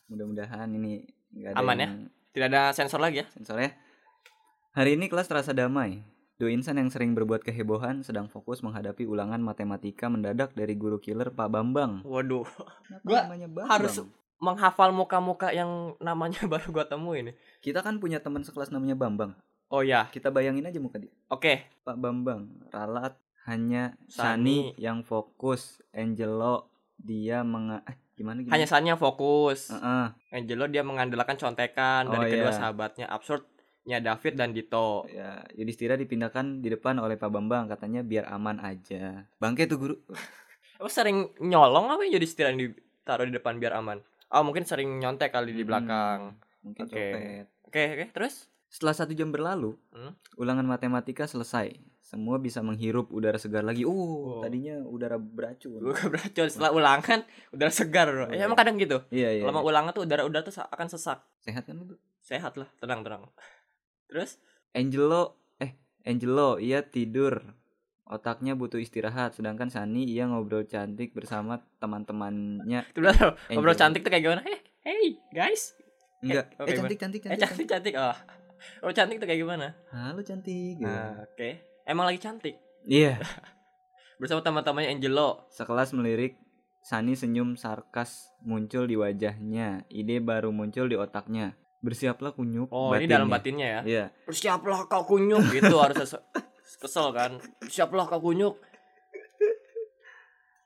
Mudah-mudahan 0.08 0.72
ini 0.72 1.04
nggak 1.36 1.52
ada 1.52 1.60
Aman 1.60 1.76
ya? 1.76 1.84
yang 1.84 1.96
Tidak 2.32 2.48
ada 2.48 2.72
sensor 2.72 3.04
lagi 3.04 3.20
ya? 3.22 3.28
sensornya. 3.28 3.76
Hari 4.72 4.96
ini 4.96 5.12
kelas 5.12 5.28
terasa 5.28 5.52
damai. 5.52 6.00
Dua 6.40 6.50
insan 6.50 6.80
yang 6.80 6.90
sering 6.90 7.14
berbuat 7.14 7.44
kehebohan 7.44 8.02
sedang 8.02 8.26
fokus 8.26 8.64
menghadapi 8.64 9.06
ulangan 9.06 9.38
matematika 9.38 10.08
mendadak 10.08 10.56
dari 10.56 10.74
guru 10.74 10.98
killer 10.98 11.30
Pak 11.30 11.52
Bambang. 11.52 12.02
Waduh. 12.02 12.48
Kenapa 12.82 13.04
Gua 13.04 13.20
namanya 13.28 13.48
Bambang? 13.48 13.68
harus 13.70 13.96
menghafal 14.42 14.90
muka-muka 14.90 15.54
yang 15.54 15.94
namanya 16.00 16.42
baru 16.50 16.72
gua 16.72 16.86
temuin 16.88 17.30
nih. 17.30 17.36
Kita 17.62 17.84
kan 17.84 18.00
punya 18.00 18.18
teman 18.18 18.42
sekelas 18.42 18.72
namanya 18.72 18.96
Bambang. 18.96 19.36
Oh 19.68 19.84
ya, 19.84 20.08
Kita 20.08 20.32
bayangin 20.32 20.66
aja 20.66 20.80
muka 20.80 21.00
dia. 21.00 21.12
oke. 21.28 21.64
Pak 21.84 21.96
Bambang, 21.96 22.50
ralat 22.72 23.16
hanya 23.46 23.96
Sani. 24.08 24.72
Sani, 24.72 24.82
yang 24.82 25.00
fokus, 25.02 25.80
Angelo 25.92 26.68
dia 26.96 27.40
menga 27.42 27.80
eh, 27.86 27.96
gimana 28.14 28.40
gimana? 28.40 28.56
Hanya 28.56 28.68
Sani 28.68 28.88
yang 28.88 29.00
fokus. 29.00 29.68
Heeh. 29.70 30.06
Angelo 30.32 30.66
dia 30.68 30.82
mengandalkan 30.82 31.36
contekan 31.36 32.08
Oh, 32.08 32.18
dari 32.18 32.34
kedua 32.34 32.52
iya. 32.52 32.58
sahabatnya 32.58 33.08
absurdnya 33.82 33.98
David 34.00 34.34
dan 34.38 34.50
Dito. 34.54 35.06
Ya, 35.10 35.42
Yudhistira 35.58 35.98
dipindahkan 35.98 36.62
di 36.62 36.70
depan 36.70 37.02
oleh 37.02 37.18
Pak 37.18 37.34
Bambang 37.34 37.66
katanya 37.66 38.06
biar 38.06 38.30
aman 38.30 38.62
aja. 38.62 39.26
Bangke 39.42 39.66
tuh 39.66 39.78
guru. 39.80 39.96
Apa 40.82 40.90
sering 40.90 41.30
nyolong 41.38 41.94
apa 41.94 42.02
ya 42.06 42.18
Yudhistira 42.18 42.50
yang 42.50 42.58
ditaruh 42.62 43.26
di 43.26 43.34
depan 43.34 43.58
biar 43.58 43.78
aman? 43.78 44.02
Oh 44.34 44.42
mungkin 44.42 44.66
sering 44.66 44.98
nyontek 44.98 45.30
kali 45.30 45.54
di 45.54 45.62
Hmm, 45.62 45.70
belakang. 45.70 46.20
Mungkin 46.62 46.84
Oke. 46.86 46.94
copet. 46.94 47.46
Oke 47.70 47.82
oke 47.88 48.06
terus? 48.14 48.50
Setelah 48.66 48.96
satu 48.96 49.12
jam 49.14 49.30
berlalu, 49.30 49.78
Hmm? 49.92 50.16
ulangan 50.38 50.66
matematika 50.66 51.28
selesai. 51.28 51.76
Semua 52.02 52.42
bisa 52.42 52.60
menghirup 52.60 53.14
udara 53.14 53.38
segar 53.38 53.62
lagi. 53.62 53.86
Uh, 53.86 53.94
Oh. 53.94 54.42
tadinya 54.42 54.82
udara 54.82 55.22
beracun. 55.22 55.80
Gue 55.86 55.94
beracun 56.10 56.50
setelah 56.50 56.72
ulangan 56.74 57.20
udara 57.52 57.70
segar. 57.70 58.08
Oh, 58.10 58.34
Ya, 58.34 58.42
iya. 58.42 58.44
emang 58.50 58.58
kadang 58.58 58.82
gitu. 58.82 59.06
Iya, 59.14 59.30
iya. 59.38 59.44
Lama 59.46 59.62
iya. 59.62 59.68
ulangan 59.70 59.92
tuh 59.94 60.04
udara-udara 60.10 60.42
tuh 60.42 60.56
akan 60.58 60.88
sesak. 60.90 61.22
Sehat 61.46 61.62
kan 61.62 61.78
lu? 61.78 61.94
Sehat 62.26 62.58
lah, 62.58 62.70
tenang 62.82 63.06
tenang. 63.06 63.30
Terus? 64.12 64.36
Angelo 64.76 65.40
eh 65.64 65.80
Angelo 66.04 66.60
ia 66.60 66.84
tidur. 66.84 67.40
Otaknya 68.04 68.60
butuh 68.60 68.76
istirahat 68.76 69.40
sedangkan 69.40 69.72
Sani 69.72 70.04
ia 70.04 70.28
ngobrol 70.28 70.68
cantik 70.68 71.16
bersama 71.16 71.64
teman-temannya. 71.80 72.84
Udah 73.00 73.40
ngobrol 73.56 73.80
cantik 73.80 74.04
tuh 74.04 74.12
kayak 74.12 74.28
gimana? 74.28 74.44
Hey, 74.44 74.60
hey 74.84 75.06
guys. 75.32 75.80
Enggak. 76.20 76.52
oke, 76.60 76.68
eh 76.68 76.76
cantik 76.76 77.00
cantik 77.00 77.22
Eh 77.24 77.40
cantik. 77.40 77.48
cantik 77.48 77.68
cantik. 77.72 77.94
Oh. 77.96 78.18
Ngobrol 78.84 78.96
cantik 79.00 79.16
tuh 79.24 79.28
kayak 79.32 79.40
gimana? 79.40 79.68
Halo 79.96 80.22
cantik. 80.28 80.76
gitu. 80.76 80.84
Nah, 80.84 81.24
oke. 81.24 81.50
Emang 81.88 82.06
lagi 82.12 82.20
cantik. 82.20 82.60
Iya. 82.84 83.16
Bersama 84.20 84.44
teman-temannya 84.44 84.92
Angelo. 84.92 85.48
Sekelas 85.50 85.96
melirik, 85.96 86.36
Sani 86.84 87.16
senyum 87.16 87.56
sarkas 87.56 88.28
muncul 88.44 88.92
di 88.92 89.00
wajahnya. 89.00 89.88
Ide 89.88 90.20
baru 90.20 90.52
muncul 90.52 90.92
di 90.92 91.00
otaknya. 91.00 91.56
Bersiaplah 91.82 92.32
kunyuk. 92.38 92.70
Oh, 92.70 92.94
ini 92.94 93.10
dalam 93.10 93.26
batinnya. 93.26 93.34
batinnya 93.34 93.68
ya. 93.68 93.82
Iya. 93.82 94.06
Bersiaplah 94.30 94.86
kau 94.86 95.04
kunyuk 95.06 95.42
gitu 95.50 95.76
harus 95.82 96.14
kesel 96.78 97.10
kan. 97.14 97.42
Bersiaplah 97.58 98.06
kau 98.06 98.22
kunyuk. 98.22 98.62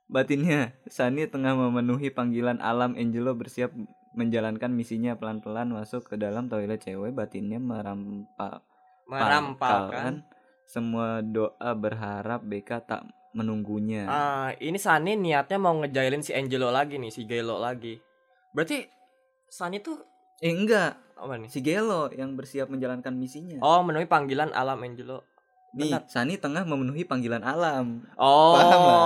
Batinnya, 0.06 0.78
Sani 0.86 1.26
tengah 1.26 1.58
memenuhi 1.58 2.14
panggilan 2.14 2.62
alam 2.62 2.94
Angelo 2.94 3.34
bersiap 3.34 3.74
menjalankan 4.14 4.70
misinya 4.72 5.18
pelan-pelan 5.18 5.74
masuk 5.74 6.06
ke 6.06 6.16
dalam 6.16 6.46
toilet 6.46 6.78
cewek. 6.84 7.12
Batinnya 7.16 7.58
merampa 7.58 8.62
Merampalkan. 9.10 10.26
semua 10.66 11.22
doa 11.22 11.72
berharap 11.78 12.42
BK 12.42 12.70
tak 12.86 13.02
menunggunya. 13.36 14.08
Ah, 14.08 14.50
ini 14.58 14.80
Sani 14.80 15.14
niatnya 15.20 15.60
mau 15.62 15.76
ngejailin 15.78 16.24
si 16.24 16.32
Angelo 16.34 16.72
lagi 16.72 16.96
nih, 16.98 17.12
si 17.12 17.28
Gelo 17.28 17.60
lagi. 17.60 18.00
Berarti 18.56 18.88
Sani 19.46 19.84
tuh 19.84 20.00
Eh 20.46 20.54
enggak, 20.54 20.94
apa 21.18 21.42
nih? 21.42 21.50
si 21.50 21.58
Gelo 21.66 22.06
yang 22.14 22.38
bersiap 22.38 22.70
menjalankan 22.70 23.18
misinya. 23.18 23.58
Oh, 23.66 23.82
memenuhi 23.82 24.06
panggilan 24.06 24.54
alam 24.54 24.78
Angelo. 24.78 25.26
Nih, 25.74 25.90
benar. 25.90 26.06
Sani 26.06 26.38
tengah 26.38 26.62
memenuhi 26.70 27.02
panggilan 27.02 27.42
alam. 27.42 28.06
Oh, 28.14 28.54
Paham 28.54 28.80
nggak? 28.86 29.02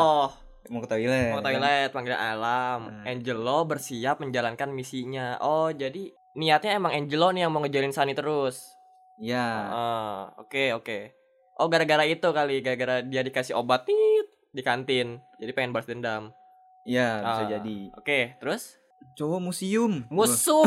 Mau 0.68 0.84
ke 0.84 0.90
toilet. 0.92 1.32
mau 1.32 1.40
toilet 1.40 1.96
panggilan 1.96 2.20
alam. 2.20 2.80
Nah. 2.92 3.08
Angelo 3.08 3.64
bersiap 3.64 4.20
menjalankan 4.20 4.68
misinya. 4.76 5.40
Oh, 5.40 5.72
jadi 5.72 6.12
niatnya 6.36 6.76
emang 6.76 6.92
Angelo 6.92 7.32
nih 7.32 7.48
yang 7.48 7.56
mau 7.56 7.64
ngejailin 7.64 7.96
Sani 7.96 8.12
terus. 8.12 8.76
Ya. 9.16 9.48
Ah, 9.72 10.22
oke 10.44 10.76
oke. 10.76 11.16
Oh, 11.56 11.72
gara-gara 11.72 12.04
itu 12.04 12.28
kali, 12.36 12.60
gara-gara 12.60 13.00
dia 13.00 13.24
dikasih 13.24 13.56
obat 13.56 13.88
tit 13.88 14.28
di 14.52 14.60
kantin. 14.60 15.24
Jadi 15.40 15.52
pengen 15.56 15.72
balas 15.72 15.88
dendam. 15.88 16.36
Ya, 16.84 17.24
bisa 17.24 17.44
Ah, 17.44 17.48
jadi. 17.48 17.80
Oke, 17.96 18.36
terus 18.44 18.79
Cowok 19.16 19.40
museum. 19.44 20.08
museum. 20.08 20.64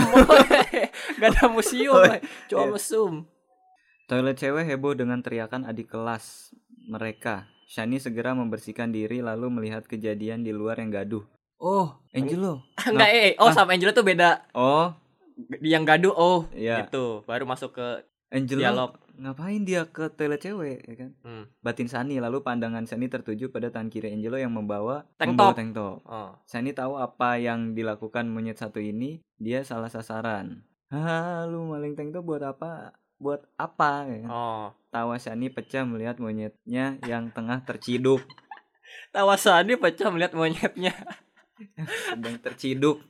Gak 1.21 1.29
ada 1.33 1.49
museum. 1.49 1.97
Cuma 2.53 2.65
iya. 2.65 2.71
museum. 2.71 3.15
Toilet 4.05 4.37
cewek 4.37 4.69
heboh 4.69 4.93
dengan 4.93 5.25
teriakan 5.25 5.65
adik 5.65 5.89
kelas 5.89 6.53
mereka. 6.85 7.49
Shani 7.65 7.97
segera 7.97 8.37
membersihkan 8.37 8.93
diri 8.93 9.25
lalu 9.25 9.49
melihat 9.49 9.89
kejadian 9.89 10.45
di 10.45 10.53
luar 10.53 10.77
yang 10.77 10.93
gaduh. 10.93 11.25
Oh, 11.57 11.97
Angelo. 12.13 12.61
Enggak, 12.91 13.11
eh, 13.15 13.33
oh 13.41 13.49
Ah. 13.49 13.55
sama 13.57 13.73
Angelo 13.73 13.97
tuh 13.97 14.05
beda. 14.05 14.45
Oh, 14.53 14.93
yang 15.65 15.89
gaduh, 15.89 16.13
oh, 16.13 16.45
Iya. 16.53 16.85
gitu. 16.85 17.25
Baru 17.25 17.49
masuk 17.49 17.73
ke 17.73 18.05
Angelo. 18.29 18.61
dialog. 18.61 18.91
Ngapain 19.19 19.63
dia 19.63 19.85
ke 19.89 20.09
toilet 20.13 20.41
cewek, 20.41 20.79
ya 20.89 20.95
kan? 20.97 21.11
Hmm. 21.21 21.45
Batin 21.61 21.89
Sani 21.89 22.17
lalu 22.17 22.41
pandangan 22.41 22.89
Sani 22.89 23.13
tertuju 23.13 23.53
pada 23.53 23.69
tangan 23.69 23.93
kiri 23.93 24.09
Angelo 24.13 24.41
yang 24.41 24.57
membawa 24.57 25.05
Tank 25.21 25.37
membawa 25.37 25.53
top. 25.53 25.59
tank 25.61 25.71
top. 25.77 25.97
Oh. 26.09 26.31
Sani 26.49 26.71
tahu 26.73 26.97
apa 26.97 27.37
yang 27.37 27.77
dilakukan 27.77 28.25
monyet 28.29 28.57
satu 28.57 28.81
ini, 28.81 29.21
dia 29.37 29.61
salah 29.63 29.93
sasaran. 29.93 30.65
Lu 31.49 31.69
maling 31.69 31.93
tank 31.93 32.17
top 32.17 32.25
buat 32.25 32.43
apa? 32.45 32.97
Buat 33.21 33.45
apa? 33.61 34.09
Ya 34.09 34.19
kan? 34.25 34.31
Oh. 34.33 34.67
Tawa 34.93 35.17
Shani 35.17 35.49
pecah 35.49 35.89
melihat 35.89 36.21
monyetnya 36.21 37.01
yang 37.09 37.33
tengah 37.33 37.65
terciduk. 37.65 38.21
Tawa 39.15 39.41
Sani 39.41 39.77
pecah 39.81 40.13
melihat 40.13 40.37
monyetnya. 40.37 40.93
Sedang 42.13 42.37
terciduk. 42.43 43.01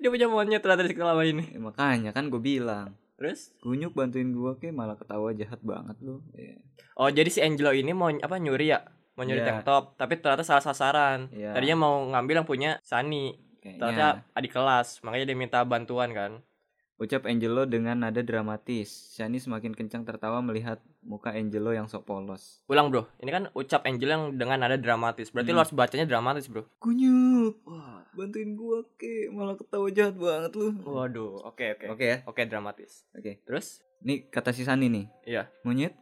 Dia 0.00 0.10
punya 0.10 0.26
monyet 0.26 0.58
ternyata 0.58 0.90
selama 0.90 1.22
ini. 1.22 1.54
Ya, 1.54 1.60
makanya 1.62 2.10
kan 2.10 2.32
gue 2.32 2.42
bilang. 2.42 2.98
Terus? 3.14 3.54
Gunyuk 3.62 3.94
bantuin 3.94 4.34
gua 4.34 4.58
ke 4.58 4.74
malah 4.74 4.98
ketawa 4.98 5.30
jahat 5.32 5.62
banget 5.62 5.96
lu. 6.02 6.18
Ya. 6.34 6.58
Oh, 6.98 7.10
jadi 7.10 7.30
si 7.30 7.38
Angelo 7.38 7.70
ini 7.70 7.94
mau 7.94 8.10
apa 8.10 8.38
nyuri 8.38 8.74
ya? 8.74 8.82
Mau 9.14 9.22
nyuri 9.22 9.42
Iya. 9.42 9.46
tank 9.46 9.60
top, 9.62 9.84
tapi 9.94 10.18
ternyata 10.18 10.42
salah 10.42 10.62
sasaran. 10.62 11.30
Iya. 11.30 11.54
Tadinya 11.54 11.76
mau 11.78 12.02
ngambil 12.10 12.42
yang 12.42 12.48
punya 12.48 12.70
Sani. 12.82 13.38
Ternyata 13.64 14.28
adik 14.36 14.52
kelas, 14.52 15.00
makanya 15.00 15.24
dia 15.32 15.38
minta 15.38 15.58
bantuan 15.64 16.10
kan. 16.12 16.44
Ucap 16.94 17.24
Angelo 17.24 17.64
dengan 17.64 17.98
nada 18.00 18.20
dramatis. 18.20 18.88
Shani 19.12 19.36
semakin 19.36 19.72
kencang 19.72 20.02
tertawa 20.02 20.38
melihat 20.38 20.78
muka 21.00 21.30
Angelo 21.30 21.70
yang 21.70 21.84
sok 21.84 22.04
polos. 22.04 22.62
Ulang, 22.64 22.86
Bro. 22.86 23.10
Ini 23.18 23.28
kan 23.28 23.44
ucap 23.50 23.82
Angelo 23.82 24.10
yang 24.12 24.24
dengan 24.32 24.58
nada 24.58 24.76
dramatis. 24.76 25.28
Berarti 25.28 25.50
Hmm. 25.50 25.58
lo 25.58 25.62
harus 25.62 25.74
bacanya 25.74 26.06
dramatis, 26.06 26.46
Bro. 26.46 26.70
Gunyuk. 26.78 27.58
Wah, 27.64 28.06
bantuin 28.12 28.54
gua 28.54 28.86
ke 28.94 29.26
malah 29.28 29.54
ketawa 29.54 29.90
jahat 29.90 30.14
banget 30.14 30.54
lu 30.54 30.70
Waduh, 30.80 31.42
oke 31.44 31.66
oke. 31.74 31.86
oke 31.90 32.04
ya 32.04 32.18
Oke, 32.24 32.42
dramatis. 32.44 33.02
oke 33.10 33.42
Terus? 33.42 33.82
nih 34.00 34.28
kata 34.28 34.52
si 34.52 34.62
Sani 34.62 34.86
nih 34.86 35.08
Iya. 35.26 35.48
monyet 35.60 35.96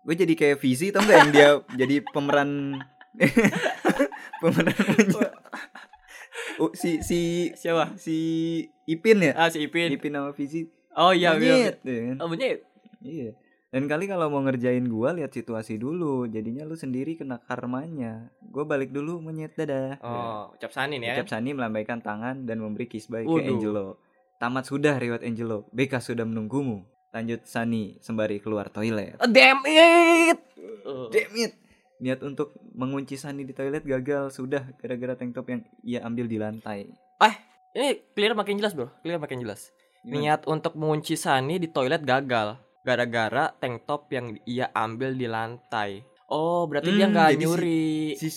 gue 0.00 0.14
jadi 0.16 0.30
kayak 0.32 0.58
Visi 0.58 0.88
tau 0.88 1.02
nggak 1.02 1.18
yang 1.18 1.30
dia 1.30 1.48
jadi 1.76 2.06
pemeran 2.06 2.78
pemeran 4.40 4.74
monyet 4.78 5.34
oh, 6.58 6.70
si 6.72 7.00
si 7.00 7.18
Siapa? 7.52 7.94
si 7.94 8.16
Ipin 8.84 9.18
ya 9.20 9.32
Ah, 9.34 9.48
si 9.48 9.58
Ipin. 9.60 9.90
Ipin 9.90 10.12
sama 10.12 10.30
Visi 10.30 10.66
Oh 10.92 11.10
iya, 11.10 11.32
iya. 11.32 11.72
monyet 11.72 11.76
ya 11.80 12.00
kan? 12.04 12.16
Oh, 12.18 12.26
monyet. 12.26 12.58
iya 13.00 13.30
dan 13.68 13.84
kali 13.84 14.04
kalau 14.04 14.26
mau 14.26 14.40
ngerjain 14.40 14.80
gua 14.82 15.12
lihat 15.12 15.28
situasi 15.28 15.76
dulu 15.76 16.24
jadinya 16.24 16.64
lu 16.64 16.72
sendiri 16.72 17.14
kena 17.14 17.36
karmanya 17.38 18.32
gua 18.42 18.64
balik 18.64 18.88
dulu 18.88 19.20
monyet 19.20 19.52
dadah 19.54 20.00
Oh, 20.00 20.50
ucap 20.52 20.70
sanin 20.70 20.98
ya. 20.98 21.12
Ucap 21.14 21.28
Sani 21.28 21.52
melambaikan 21.52 22.00
tangan 22.00 22.42
dan 22.42 22.58
memberi 22.58 22.86
kiss 22.86 23.06
bye 23.06 23.20
ke 23.20 23.28
Waduh. 23.28 23.44
Angelo. 23.46 23.86
Tamat 24.38 24.64
sudah 24.64 24.94
riwayat 24.94 25.20
Angelo. 25.20 25.68
BK 25.68 26.00
sudah 26.00 26.24
menunggumu. 26.24 26.80
Lanjut 27.10 27.44
Sani 27.44 28.00
sembari 28.00 28.38
keluar 28.38 28.68
toilet. 28.68 29.16
Oh, 29.16 29.26
damn 29.26 29.60
it. 29.64 30.40
Damn 31.12 31.34
it. 31.36 31.52
Niat 31.98 32.22
untuk 32.22 32.54
mengunci 32.72 33.18
Sani 33.18 33.42
di 33.42 33.50
toilet 33.50 33.82
gagal 33.82 34.30
sudah 34.30 34.62
gara-gara 34.78 35.18
tank 35.18 35.34
top 35.34 35.46
yang 35.50 35.60
ia 35.82 36.00
ambil 36.02 36.30
di 36.30 36.38
lantai. 36.38 36.86
Ini 37.68 38.10
clear 38.10 38.32
makin 38.32 38.56
jelas, 38.58 38.72
Bro. 38.72 38.90
Clear 39.04 39.20
makin 39.20 39.38
jelas. 39.38 39.70
Gimana? 40.00 40.14
Niat 40.16 40.40
untuk 40.48 40.72
mengunci 40.74 41.14
Sani 41.14 41.60
di 41.60 41.68
toilet 41.68 42.00
gagal 42.00 42.56
gara-gara 42.80 43.52
tank 43.52 43.84
top 43.84 44.08
yang 44.08 44.34
ia 44.48 44.72
ambil 44.72 45.12
di 45.12 45.28
lantai. 45.28 46.00
Oh, 46.26 46.64
berarti 46.64 46.90
dia 46.90 47.06
Hmm, 47.06 47.12
nggak 47.12 47.28
jadi 47.28 47.36
si- 47.36 47.42
nyuri. 47.44 47.92
Si 48.16 48.28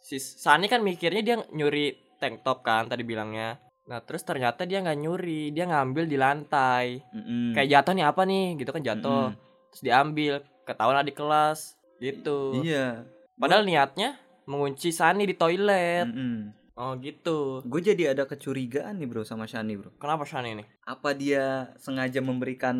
Si 0.00 0.16
Sani 0.18 0.66
kan 0.66 0.82
mikirnya 0.82 1.22
dia 1.22 1.36
nyuri 1.50 1.94
tank 2.18 2.42
top 2.42 2.62
kan 2.62 2.86
tadi 2.86 3.02
bilangnya. 3.02 3.58
Nah, 3.86 4.02
terus 4.02 4.22
ternyata 4.22 4.66
dia 4.66 4.82
nggak 4.82 4.98
nyuri, 4.98 5.50
dia 5.50 5.66
ngambil 5.66 6.04
di 6.06 6.14
lantai. 6.14 6.98
Mm-mm. 7.10 7.54
Kayak 7.54 7.68
jatuh 7.70 7.92
nih 7.94 8.06
apa 8.06 8.22
nih? 8.22 8.46
Gitu 8.54 8.70
kan 8.70 8.82
jatuh. 8.82 9.34
Mm-mm. 9.34 9.70
Terus 9.70 9.82
diambil, 9.82 10.34
ketahuan 10.62 10.98
adik 10.98 11.14
kelas. 11.14 11.78
Gitu. 12.00 12.64
Iya. 12.64 13.04
Padahal 13.36 13.68
niatnya 13.68 14.16
mengunci 14.48 14.90
Sani 14.90 15.28
di 15.28 15.36
toilet. 15.36 16.08
Mm-mm. 16.08 16.56
Oh, 16.80 16.96
gitu. 16.96 17.60
Gue 17.68 17.84
jadi 17.84 18.16
ada 18.16 18.24
kecurigaan 18.24 18.96
nih 18.96 19.06
bro 19.06 19.20
sama 19.20 19.44
Shani 19.44 19.76
bro. 19.76 19.92
Kenapa 20.00 20.24
Sani 20.24 20.56
ini? 20.56 20.64
Apa 20.88 21.12
dia 21.12 21.76
sengaja 21.76 22.24
memberikan 22.24 22.76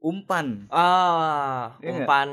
umpan? 0.00 0.64
Ah, 0.72 1.76
nggak? 1.78 2.08
umpan 2.08 2.28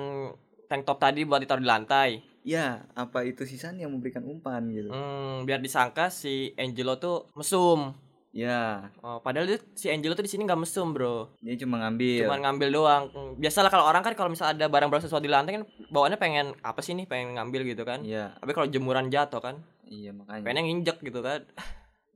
tank 0.71 0.87
top 0.87 1.03
tadi 1.03 1.27
buat 1.27 1.43
ditaruh 1.43 1.59
di 1.59 1.67
lantai. 1.67 2.09
Ya, 2.43 2.87
apa 2.95 3.23
itu 3.27 3.43
si 3.43 3.59
Shani 3.59 3.83
yang 3.83 3.91
memberikan 3.91 4.23
umpan 4.23 4.67
gitu? 4.71 4.91
Hmm, 4.91 5.43
biar 5.43 5.59
disangka 5.59 6.07
si 6.07 6.55
Angelo 6.55 6.99
tuh 6.99 7.27
mesum. 7.35 7.95
Ya, 8.33 8.89
Oh, 9.05 9.21
padahal 9.21 9.45
dia, 9.45 9.61
si 9.77 9.93
Angelo 9.93 10.17
tuh 10.17 10.25
di 10.25 10.31
sini 10.33 10.41
nggak 10.43 10.57
mesum, 10.57 10.89
Bro. 10.89 11.37
dia 11.37 11.53
cuma 11.53 11.77
ngambil. 11.77 12.25
Cuman 12.25 12.39
ngambil 12.41 12.69
doang. 12.73 13.03
Biasalah 13.37 13.69
kalau 13.69 13.85
orang 13.85 14.01
kan 14.01 14.17
kalau 14.17 14.33
misalnya 14.33 14.57
ada 14.57 14.65
barang-barang 14.73 15.05
sesuatu 15.05 15.21
di 15.21 15.29
lantai 15.29 15.61
kan 15.61 15.63
bawaannya 15.93 16.17
pengen 16.17 16.47
apa 16.65 16.81
sih 16.81 16.97
nih, 16.97 17.05
pengen 17.05 17.37
ngambil 17.37 17.61
gitu 17.61 17.85
kan. 17.85 18.01
Iya, 18.01 18.33
Tapi 18.33 18.51
kalau 18.51 18.65
jemuran 18.65 19.13
jatuh 19.13 19.37
kan, 19.37 19.61
iya 19.85 20.09
makanya. 20.09 20.41
pengennya 20.41 20.63
nginjek 20.65 20.97
gitu 21.05 21.21
kan. 21.21 21.45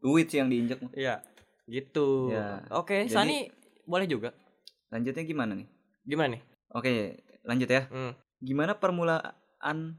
Duit 0.01 0.25
sih 0.25 0.41
yang 0.41 0.49
diinjek. 0.49 0.81
Iya. 0.97 1.21
Gitu. 1.69 2.33
Ya. 2.33 2.65
Oke, 2.73 3.05
Jadi- 3.05 3.13
Sani 3.13 3.37
boleh 3.85 4.09
juga. 4.09 4.33
Lanjutnya 4.89 5.21
gimana 5.21 5.53
nih? 5.53 5.67
Gimana 6.01 6.29
nih? 6.33 6.41
Oke, 6.73 7.21
lanjut 7.45 7.69
ya. 7.69 7.85
Hmm. 7.93 8.17
Gimana 8.41 8.73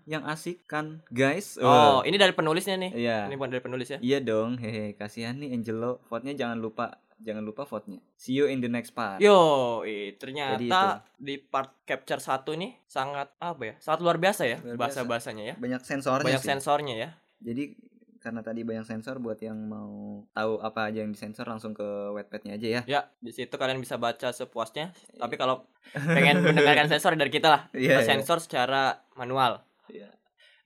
yang 0.04 0.22
asik 0.24 0.64
kan, 0.64 1.02
guys? 1.08 1.58
Oh, 1.58 2.00
ini 2.00 2.14
dari 2.14 2.30
penulisnya 2.30 2.76
nih. 2.76 2.92
iya. 2.94 3.18
Ini 3.26 3.34
bukan 3.34 3.50
dari 3.50 3.60
penulis 3.60 3.88
ya. 3.88 3.98
Iya 3.98 4.18
dong, 4.20 4.56
hehe. 4.56 4.92
Kasihan 4.92 5.34
nih 5.34 5.50
Angelo. 5.50 6.00
Vote-nya 6.06 6.32
jangan 6.34 6.56
lupa, 6.56 6.86
jangan 7.18 7.42
lupa 7.42 7.62
vote-nya. 7.62 7.98
See 8.14 8.32
you 8.32 8.46
in 8.46 8.58
the 8.58 8.68
next 8.68 8.92
part. 8.92 9.18
Yo, 9.18 9.80
Jadi 9.80 10.14
ternyata 10.14 11.02
di 11.14 11.36
part 11.36 11.74
capture 11.82 12.18
satu 12.18 12.52
nih 12.52 12.78
sangat 12.84 13.28
apa 13.36 13.62
ya? 13.62 13.74
Sangat 13.78 14.00
luar 14.00 14.16
biasa 14.16 14.42
ya 14.44 14.56
Luar 14.58 14.76
biasa. 14.76 15.02
bahasa-bahasanya 15.02 15.44
ya. 15.44 15.54
Banyak 15.56 15.82
sensornya 15.82 16.24
Banyak 16.24 16.42
sih. 16.42 16.48
sensornya 16.48 16.94
ya. 16.94 17.08
Jadi 17.38 17.74
karena 18.18 18.42
tadi 18.42 18.66
banyak 18.66 18.84
sensor 18.84 19.22
buat 19.22 19.38
yang 19.38 19.56
mau 19.70 20.22
tahu 20.34 20.58
apa 20.60 20.90
aja 20.90 21.02
yang 21.06 21.14
disensor 21.14 21.46
langsung 21.46 21.72
ke 21.72 21.86
wetpad-nya 22.14 22.58
aja 22.58 22.68
ya. 22.68 22.82
Ya, 22.84 23.00
di 23.22 23.30
situ 23.30 23.54
kalian 23.54 23.78
bisa 23.78 23.96
baca 23.96 24.34
sepuasnya. 24.34 24.92
Tapi 25.16 25.34
kalau 25.38 25.66
pengen 25.94 26.42
mendengarkan 26.46 26.90
sensor 26.90 27.14
dari 27.14 27.30
kita 27.30 27.48
lah. 27.48 27.62
Iya, 27.72 27.98
Kita 27.98 28.02
iya. 28.02 28.08
sensor 28.10 28.38
secara 28.42 29.06
manual. 29.14 29.62
Iya. 29.88 30.10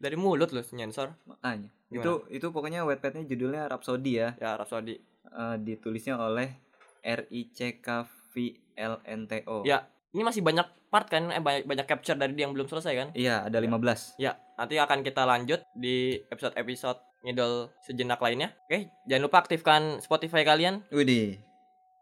Dari 0.01 0.17
mulut 0.17 0.51
loh 0.51 0.65
sensor. 0.65 1.15
Makanya. 1.29 1.71
Gimana? 1.93 2.05
Itu 2.05 2.12
itu 2.33 2.47
pokoknya 2.49 2.88
wetpad-nya 2.88 3.29
judulnya 3.29 3.69
Rhapsody 3.69 4.12
ya. 4.17 4.29
Ya, 4.41 4.57
Rhapsody. 4.57 4.97
Eh, 5.33 5.57
ditulisnya 5.61 6.17
oleh 6.17 6.57
R 7.05 7.29
I 7.29 7.53
C 7.53 7.81
K 7.81 8.09
V 8.33 8.35
L 8.77 9.01
N 9.05 9.29
T 9.29 9.45
O. 9.49 9.65
Ya, 9.65 9.88
ini 10.12 10.25
masih 10.25 10.41
banyak 10.41 10.65
part 10.93 11.09
kan, 11.09 11.33
eh 11.33 11.41
banyak, 11.41 11.65
banyak 11.65 11.87
capture 11.88 12.17
dari 12.21 12.37
dia 12.37 12.45
yang 12.45 12.53
belum 12.53 12.69
selesai 12.69 12.93
kan? 12.93 13.09
Iya, 13.17 13.49
ada 13.49 13.59
15. 13.61 14.21
Ya, 14.21 14.37
nanti 14.61 14.77
akan 14.77 15.01
kita 15.01 15.25
lanjut 15.25 15.65
di 15.73 16.21
episode-episode 16.29 17.01
ngidol 17.23 17.71
sejenak 17.83 18.19
lainnya. 18.19 18.51
Oke, 18.67 18.91
jangan 19.07 19.23
lupa 19.27 19.39
aktifkan 19.43 20.03
Spotify 20.03 20.43
kalian. 20.43 20.83
Widih. 20.91 21.39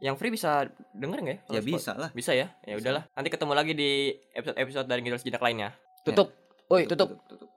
Yang 0.01 0.17
free 0.17 0.33
bisa 0.33 0.73
denger 0.97 1.21
nggak 1.21 1.37
ya? 1.37 1.61
Ya 1.61 1.61
bisa 1.61 1.93
lah. 1.93 2.11
Bisa 2.17 2.33
ya? 2.33 2.49
Ya 2.65 2.81
udahlah. 2.81 3.05
Nanti 3.13 3.29
ketemu 3.29 3.53
lagi 3.53 3.73
di 3.77 4.17
episode-episode 4.33 4.89
dari 4.89 5.01
ngidol 5.05 5.21
sejenak 5.21 5.45
lainnya. 5.45 5.77
Tutup. 6.03 6.33
Woi, 6.73 6.89
tutup. 6.89 7.21
tutup. 7.29 7.51